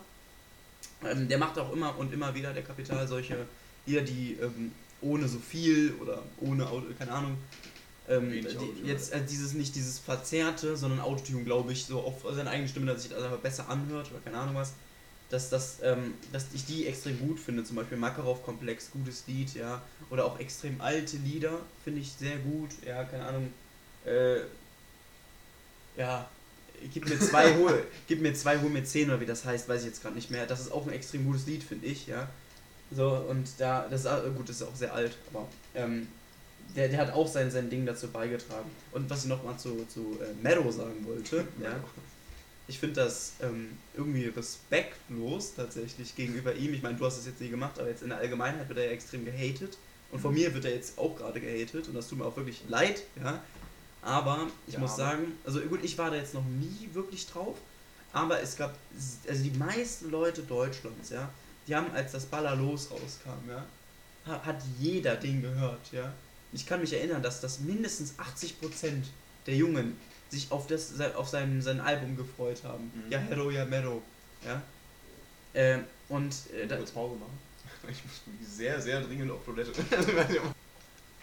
[1.03, 3.37] ähm, der macht auch immer und immer wieder, der Kapital, solche
[3.85, 4.71] Lieder, die ähm,
[5.01, 7.37] ohne so viel oder ohne Auto, keine Ahnung,
[8.07, 12.49] ähm, die, jetzt äh, dieses nicht dieses verzerrte, sondern Autotune, glaube ich, so auf seine
[12.49, 14.73] eigene Stimme, dass sich das einfach besser anhört oder keine Ahnung was
[15.29, 17.63] dass, das, ähm, dass ich die extrem gut finde.
[17.63, 19.81] Zum Beispiel Makarov-Komplex, gutes Lied, ja.
[20.09, 22.69] Oder auch extrem alte Lieder, finde ich sehr gut.
[22.85, 23.53] Ja, keine Ahnung.
[24.05, 24.41] Äh,
[25.97, 26.29] ja,
[26.93, 29.81] gib mir zwei, hol, gib mir zwei, hol mir zehn oder wie das heißt, weiß
[29.81, 30.45] ich jetzt gerade nicht mehr.
[30.45, 32.29] Das ist auch ein extrem gutes Lied, finde ich, ja.
[32.91, 36.07] So, und da, das ist auch- gut, das ist auch sehr alt, aber ähm,
[36.75, 38.69] der, der hat auch sein, sein Ding dazu beigetragen.
[38.91, 41.71] Und was ich nochmal zu, zu äh, Meadow sagen wollte, ja.
[42.67, 46.73] Ich finde das ähm, irgendwie respektlos tatsächlich gegenüber ihm.
[46.73, 48.85] Ich meine, du hast es jetzt nie gemacht, aber jetzt in der Allgemeinheit wird er
[48.85, 49.77] ja extrem gehatet.
[50.11, 52.61] Und von mir wird er jetzt auch gerade gehatet und das tut mir auch wirklich
[52.67, 53.41] leid, ja.
[54.01, 57.25] Aber ich Ja, muss aber- sagen, also gut, ich war da jetzt noch nie wirklich
[57.27, 57.57] drauf,
[58.13, 58.75] aber es gab,
[59.27, 61.29] also die meisten Leute Deutschlands, ja,
[61.67, 63.65] die haben, als das Baller los rauskam, ja,
[64.27, 66.13] ha- hat jeder den gehört, ja.
[66.53, 69.07] Ich kann mich erinnern, dass das mindestens 80%
[69.47, 69.97] der Jungen
[70.29, 72.91] sich auf, das, auf sein, sein Album gefreut haben.
[72.93, 73.11] Mhm.
[73.11, 74.01] Ja, Hello, ja, Meadow.
[74.45, 74.61] Ja.
[75.53, 77.39] Ähm, und äh, da, kurz Pause machen.
[77.87, 78.21] Ich muss
[78.57, 79.71] sehr, sehr dringend auf Toilette.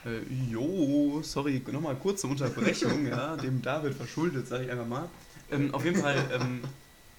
[0.05, 0.19] Äh,
[0.51, 5.09] jo, sorry, nochmal kurze Unterbrechung, ja, dem David verschuldet, sage ich einfach mal.
[5.49, 6.61] Ähm, auf jeden Fall, ähm,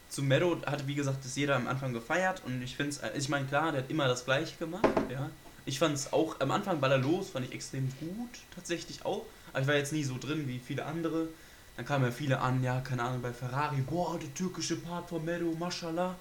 [0.10, 3.30] zu Meadow hat, wie gesagt, das jeder am Anfang gefeiert und ich finde es, ich
[3.30, 5.30] meine, klar, der hat immer das Gleiche gemacht, ja.
[5.66, 9.62] Ich fand es auch, am Anfang Baller los, fand ich extrem gut, tatsächlich auch, aber
[9.62, 11.30] ich war jetzt nie so drin wie viele andere.
[11.76, 15.26] Dann kamen ja viele an, ja, keine Ahnung, bei Ferrari, boah, der türkische Part von
[15.26, 16.16] Meadow, mashallah,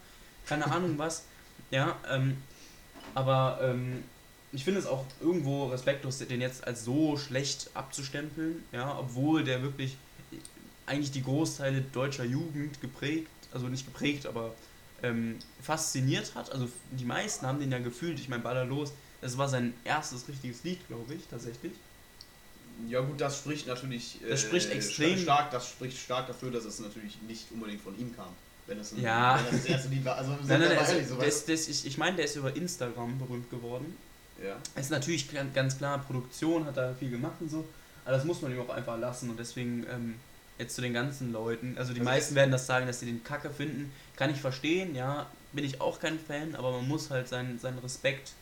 [0.47, 1.25] keine Ahnung was,
[1.71, 2.39] ja, ähm,
[3.15, 4.03] aber, ähm,
[4.53, 9.63] ich finde es auch irgendwo respektlos, den jetzt als so schlecht abzustempeln, ja, obwohl der
[9.63, 9.97] wirklich
[10.87, 14.55] eigentlich die Großteile deutscher Jugend geprägt, also nicht geprägt, aber
[15.03, 16.53] ähm, fasziniert hat.
[16.53, 20.29] Also die meisten haben den ja gefühlt, ich meine, Baller los, das war sein erstes
[20.29, 21.73] richtiges Lied, glaube ich, tatsächlich.
[22.89, 26.81] Ja gut, das spricht natürlich Das spricht extrem- stark, das spricht stark dafür, dass es
[26.81, 28.29] natürlich nicht unbedingt von ihm kam.
[28.67, 29.41] Wenn es, ein, Ja.
[29.45, 30.17] wenn das, erste Lied war.
[30.17, 33.97] Also Nein, nein, also, ehrlich, so, ich, ich meine, der ist über Instagram berühmt geworden.
[34.43, 34.57] ja.
[34.81, 37.65] Ist natürlich gan- ganz klar, Produktion hat da viel gemacht und so,
[38.05, 40.15] aber das muss man ihm auch einfach lassen und deswegen ähm,
[40.59, 43.25] jetzt zu den ganzen Leuten, also die Also meisten werden das sagen, dass sie den
[43.25, 47.29] Kacke finden, kann ich verstehen, ja, bin ich auch kein Fan, aber man muss halt
[47.29, 48.33] seinen, seinen Respekt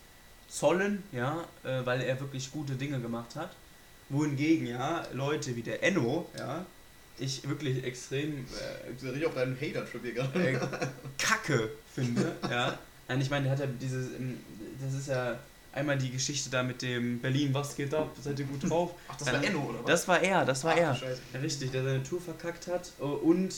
[0.49, 3.51] zollen, ja, äh, weil er wirklich gute Dinge gemacht hat.
[4.11, 6.65] Wohingegen, ja, Leute wie der Enno, ja,
[7.19, 10.51] ich wirklich extrem äh, Ich bin richtig auf deinen Hater-Trip hier gerade.
[10.51, 10.59] äh,
[11.19, 12.79] Kacke finde, ja.
[13.09, 14.39] Nein, ich meine, der hat ja dieses, ähm,
[14.83, 15.39] das ist ja
[15.73, 18.95] einmal die Geschichte da mit dem Berlin, was geht ab, seid ihr gut drauf?
[19.09, 19.87] Ach, das war Enno, oder was?
[19.87, 20.95] Das war er, das war Ach, er.
[20.95, 21.21] Scheiße.
[21.43, 23.55] Richtig, der seine Tour verkackt hat äh, und,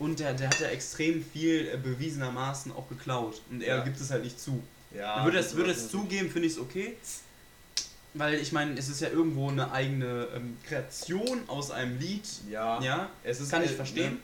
[0.00, 3.84] und der, der hat ja extrem viel äh, bewiesenermaßen auch geklaut und er Ja.
[3.84, 4.62] gibt es halt nicht zu.
[4.96, 6.96] Ja, würde es, würde es zugeben, finde ich es okay.
[8.18, 12.24] Weil ich meine, es ist ja irgendwo eine eigene ähm, Kreation aus einem Lied.
[12.50, 14.12] Ja, Ja, es ist kann ich äh, verstehen.
[14.14, 14.18] Ne,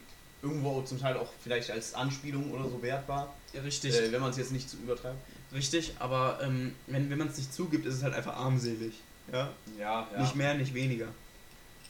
[0.48, 3.94] irgendwo zum Teil auch vielleicht als Anspielung oder so wertbar, Ja, richtig.
[3.94, 5.16] äh, wenn man es jetzt nicht zu übertreibt.
[5.54, 8.94] Richtig, aber ähm, wenn, wenn man es nicht zugibt, ist es halt einfach armselig.
[9.30, 9.50] Ja?
[9.78, 11.06] Ja, Nicht mehr, nicht weniger.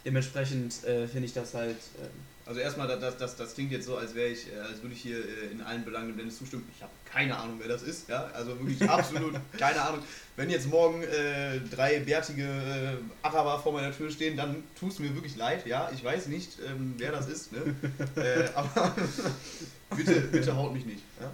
[0.04, 1.76] Dementsprechend äh, finde ich das halt.
[2.00, 2.10] ähm,
[2.52, 5.00] Also erstmal, das, das, das klingt jetzt so, als wäre ich, äh, als würde ich
[5.00, 6.68] hier äh, in allen Belangen dem Dennis zustimmen.
[6.76, 8.26] Ich habe keine Ahnung, wer das ist, ja.
[8.34, 10.00] Also wirklich absolut keine Ahnung.
[10.36, 14.98] Wenn jetzt morgen äh, drei bärtige äh, Araber vor meiner Tür stehen, dann tut es
[14.98, 15.90] mir wirklich leid, ja.
[15.94, 17.74] Ich weiß nicht, ähm, wer das ist, ne?
[18.16, 18.94] äh, aber
[19.96, 21.04] bitte, bitte haut mich nicht.
[21.22, 21.32] Ja?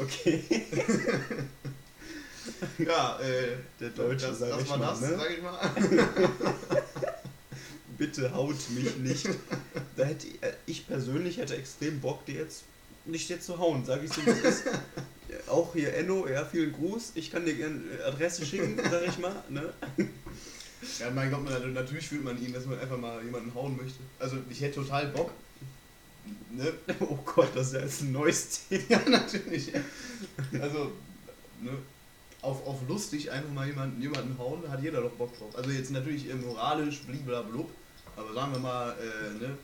[0.00, 0.44] okay.
[2.78, 5.16] Ja, äh, Der Deutsche, das, sag das ich war mal, das, ne?
[5.18, 5.70] sag ich mal.
[7.98, 9.28] Bitte haut mich nicht.
[9.96, 12.64] Da hätte ich, äh, ich persönlich hätte extrem Bock, dir jetzt
[13.04, 14.20] nicht jetzt zu hauen, sag ich so.
[15.48, 17.12] Auch hier Enno, ja, vielen Gruß.
[17.14, 19.34] Ich kann dir gerne Adresse schicken, sag ich mal.
[19.48, 19.72] Ne?
[21.00, 23.98] Ja, mein Gott, man, natürlich fühlt man ihn, dass man einfach mal jemanden hauen möchte.
[24.18, 25.30] Also ich hätte total Bock.
[26.50, 26.72] Ne?
[27.00, 28.84] Oh Gott, das ist ja jetzt ein neues Thema.
[28.88, 29.72] Ja, natürlich.
[30.60, 30.92] Also,
[31.60, 31.70] ne?
[32.44, 35.56] Auf, auf lustig einfach mal jemanden, jemanden hauen, hat jeder doch Bock drauf.
[35.56, 37.70] Also jetzt natürlich äh, moralisch, bliblablub,
[38.16, 39.56] aber sagen wir mal, äh, ne?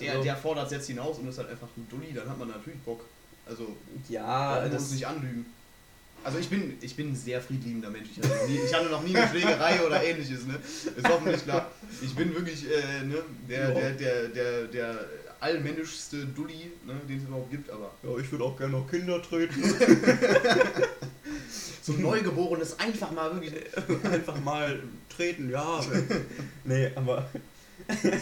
[0.00, 2.38] Der, Also- der fordert es jetzt hinaus und ist halt einfach ein Dulli, dann hat
[2.38, 3.04] man natürlich Bock.
[3.46, 3.76] Also,
[4.08, 5.46] Ja, das, nicht anlügen.
[6.24, 8.08] Also ich bin, ich bin ein sehr friedliebender Mensch.
[8.12, 10.54] Ich hatte, noch nie, ich hatte noch nie eine Schlägerei oder ähnliches, ne?
[10.96, 11.68] Ist hoffentlich klar.
[12.00, 13.16] Ich bin wirklich äh, ne,
[13.48, 15.04] der, der, der, der, der
[15.40, 19.20] allmännischste Dulli, ne, den es überhaupt gibt, aber ja, ich würde auch gerne noch Kinder
[19.20, 19.60] treten.
[21.82, 23.54] so ein Neugeborenes einfach mal wirklich.
[24.04, 24.82] Einfach mal
[25.14, 25.80] treten, ja.
[26.64, 27.28] nee, aber.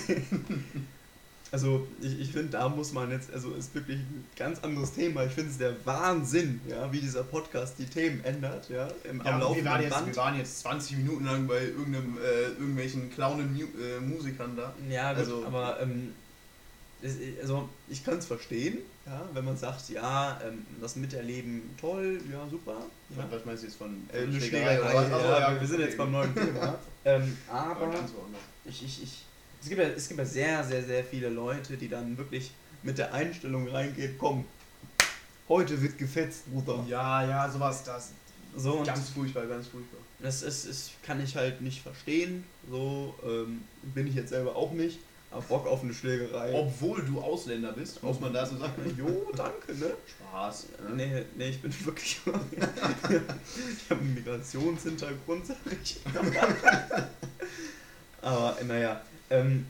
[1.52, 5.24] Also ich, ich finde, da muss man jetzt, also ist wirklich ein ganz anderes Thema.
[5.24, 9.34] Ich finde es der Wahnsinn, ja, wie dieser Podcast die Themen ändert, ja, im, Ja,
[9.34, 10.06] am aber wir, waren jetzt, Band.
[10.06, 14.72] wir waren jetzt 20 Minuten lang bei irgendeinem, äh, irgendwelchen clownen äh, Musikern da.
[14.88, 16.12] Ja, gut, Also- aber ähm,
[17.40, 22.46] also ich kann es verstehen, ja, wenn man sagt, ja, ähm, das Miterleben toll, ja,
[22.51, 22.76] super.
[23.16, 23.24] Ja.
[23.30, 25.11] Was meinst du jetzt von, Äh, Schlägerei Schlägerei, oder was?
[25.11, 26.78] ja, Achso, wir, sind jetzt beim neuen Thema.
[27.05, 27.94] ähm, Aber
[28.64, 29.24] ich, ich, ich,
[29.62, 32.51] es, gibt ja, es gibt ja sehr, sehr, sehr viele Leute, die dann wirklich
[32.82, 34.44] mit der Einstellung reingehen, komm,
[35.48, 36.84] heute wird gefetzt, Bruder.
[36.88, 38.12] Ja, ja, sowas, das.
[38.57, 40.01] So, Ganz furchtbar, ganz furchtbar.
[40.18, 42.44] das ist, ist, kann ich halt nicht verstehen.
[42.68, 44.98] So ähm, bin ich jetzt selber auch nicht.
[45.30, 46.52] Aber Bock auf eine Schlägerei.
[46.52, 48.72] Obwohl du Ausländer bist, muss man da so sagen.
[48.98, 49.92] Jo, danke, ne?
[50.06, 50.66] Spaß.
[50.94, 52.20] Nee, nee, ich bin wirklich.
[52.26, 56.00] ich habe einen Migrationshintergrund, sag ich.
[58.22, 59.00] Aber naja,
[59.30, 59.66] ähm,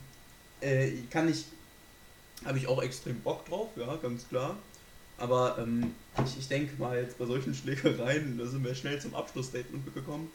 [0.61, 1.44] äh, kann ich.
[2.44, 4.56] Habe ich auch extrem Bock drauf, ja, ganz klar.
[5.18, 5.94] Aber ähm,
[6.24, 10.32] ich, ich denke mal, jetzt bei solchen Schlägereien, da sind wir schnell zum Abschlussstatement gekommen,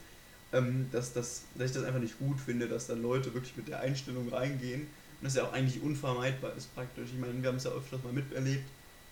[0.52, 3.66] ähm, dass, das, dass ich das einfach nicht gut finde, dass dann Leute wirklich mit
[3.66, 4.86] der Einstellung reingehen.
[5.20, 7.08] Und das ja auch eigentlich unvermeidbar ist praktisch.
[7.14, 8.64] Ich meine, wir haben es ja öfters mal miterlebt,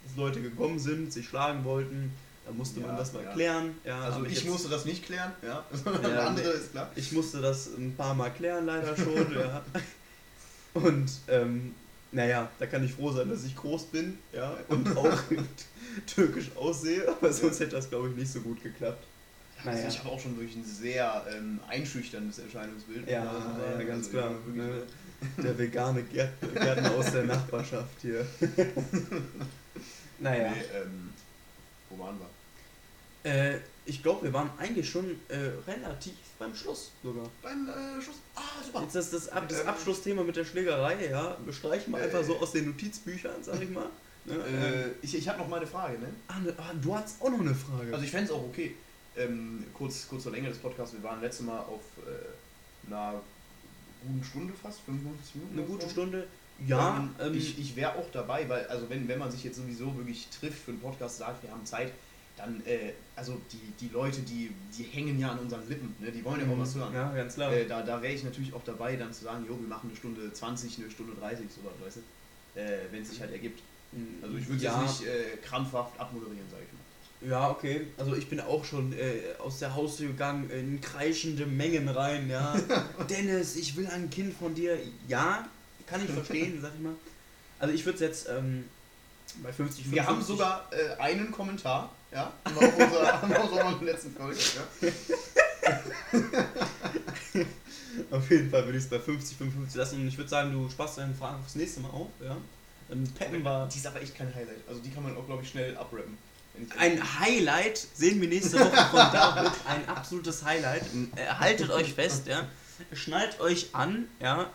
[0.07, 2.13] dass Leute gekommen sind, sich schlagen wollten,
[2.47, 3.33] da musste Ja, man das mal ja.
[3.33, 3.75] klären.
[3.85, 5.65] Ja, Also ich musste das nicht klären, ja.
[6.03, 6.55] Ja, andere nee.
[6.61, 6.91] ist klar.
[6.95, 9.65] ich musste das ein paar Mal klären, leider schon, ja.
[10.75, 11.75] Und, ähm,
[12.13, 15.19] naja, da kann ich froh sein, dass ich groß bin, ja, und auch
[16.07, 19.05] türkisch aussehe, aber sonst hätte das, glaube ich, nicht so gut geklappt.
[19.65, 19.89] Also Naja.
[19.89, 23.09] ich habe auch schon wirklich ein sehr ähm, einschüchterndes Erscheinungsbild.
[23.09, 24.31] Ja, ja, ganz Also, klar.
[24.45, 24.83] wirklich- Ne?
[25.39, 28.27] Der vegane Gärt Gärtner aus der Nachbarschaft hier.
[30.19, 30.51] naja.
[30.51, 31.13] Nee, ähm,
[31.91, 33.31] wo waren wir?
[33.31, 35.37] Äh, ich glaube, wir waren eigentlich schon äh,
[35.67, 37.29] relativ beim Schluss sogar.
[37.43, 38.17] Beim äh, Schuss.
[38.35, 38.83] Ah, super.
[38.83, 42.25] Jetzt das, das, Ab das Ähm, Abschlussthema mit der Schlägerei, ja, bestreichen wir Äh, einfach
[42.25, 43.89] so aus den Notizbüchern, sag ich mal.
[44.25, 44.35] Ne?
[44.35, 46.09] Äh, ich ich habe noch mal eine Frage, ne?
[46.29, 47.93] ah, ne, ah, du hast auch noch eine Frage.
[47.93, 48.75] Also ich fände es auch okay.
[49.17, 50.95] Ähm, kurz, kurz zur Länge des Podcasts.
[50.95, 53.21] Wir waren letztes Mal auf äh, einer
[54.07, 55.59] guten Stunde fast, 55 Minuten.
[55.59, 55.91] eine gute.
[55.91, 56.27] Stunde.
[56.67, 59.57] Ja, ähm, ähm, ich ich wäre auch dabei, weil, also wenn, wenn man sich jetzt
[59.57, 61.93] sowieso wirklich trifft für einen Podcast, sagt, wir haben Zeit,
[62.37, 66.11] dann, äh, also die, die Leute, die, die hängen ja an unseren Lippen, ne?
[66.11, 66.91] die wollen ja auch was hören.
[66.91, 66.97] Mhm.
[66.97, 67.53] Ja, ganz klar.
[67.53, 69.97] Äh, da da wäre ich natürlich auch dabei, dann zu sagen, jo, wir machen eine
[69.97, 72.61] Stunde 20, eine Stunde 30, sowas, weißt du?
[72.61, 73.63] Äh, wenn es sich halt ergibt.
[74.23, 76.84] Also ich würde ja, jetzt nicht äh, krampfhaft abmoderieren, sage ich mal.
[77.21, 77.87] Ja, okay.
[77.97, 82.55] Also ich bin auch schon äh, aus der Haustür gegangen in kreischende Mengen rein, ja.
[83.09, 84.79] Dennis, ich will ein Kind von dir.
[85.09, 85.49] Ja,
[85.87, 86.95] kann ich verstehen, sag ich mal.
[87.59, 88.65] Also ich würde es jetzt ähm,
[89.43, 89.93] bei 50, 55...
[89.93, 94.39] Wir haben sogar äh, einen Kommentar, ja, haben wir auf unserer, letzten Folge.
[94.83, 94.91] Ja.
[98.11, 100.69] Auf jeden Fall würde ich es bei 50, 55 lassen und ich würde sagen, du
[100.69, 102.37] sparst deine Fragen fürs nächste Mal auf, ja.
[102.89, 103.69] Dann peppen wir...
[103.73, 104.69] Die ist aber echt kein Highlight.
[104.69, 106.19] Also die kann man auch, glaube ich, schnell abrappen.
[106.79, 109.53] Ein Highlight sehen wir nächste Woche von David.
[109.67, 110.83] Ein absolutes Highlight.
[111.17, 112.47] Äh, haltet euch fest, ja.
[112.93, 114.51] Schnallt euch an, ja.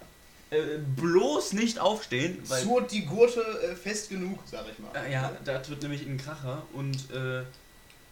[0.52, 2.64] Äh, bloß nicht aufstehen, weil.
[2.64, 4.92] Zurt die Gurte äh, fest genug, sag ich mal.
[4.96, 7.44] Äh, ja, das wird nämlich ein Kracher und äh,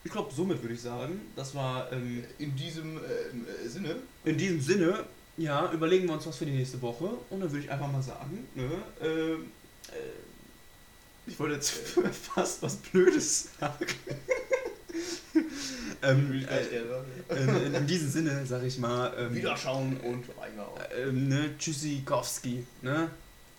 [0.04, 4.38] ich glaube, somit würde ich sagen, das war ähm, In diesem äh, äh, Sinne, in
[4.38, 5.06] diesem Sinne
[5.38, 8.02] ja, überlegen wir uns was für die nächste Woche und dann würde ich einfach mal
[8.02, 8.70] sagen, ne,
[9.02, 9.52] ähm,
[9.92, 9.96] äh,
[11.28, 11.72] ich wollte jetzt
[12.34, 13.86] fast was Blödes sagen.
[16.04, 19.14] ähm, äh, in, in diesem Sinne, sag ich mal.
[19.18, 20.82] Ähm, Wiederschauen und Reingauen.
[20.98, 23.12] Ähm, ne, Tschüssikowski, ne?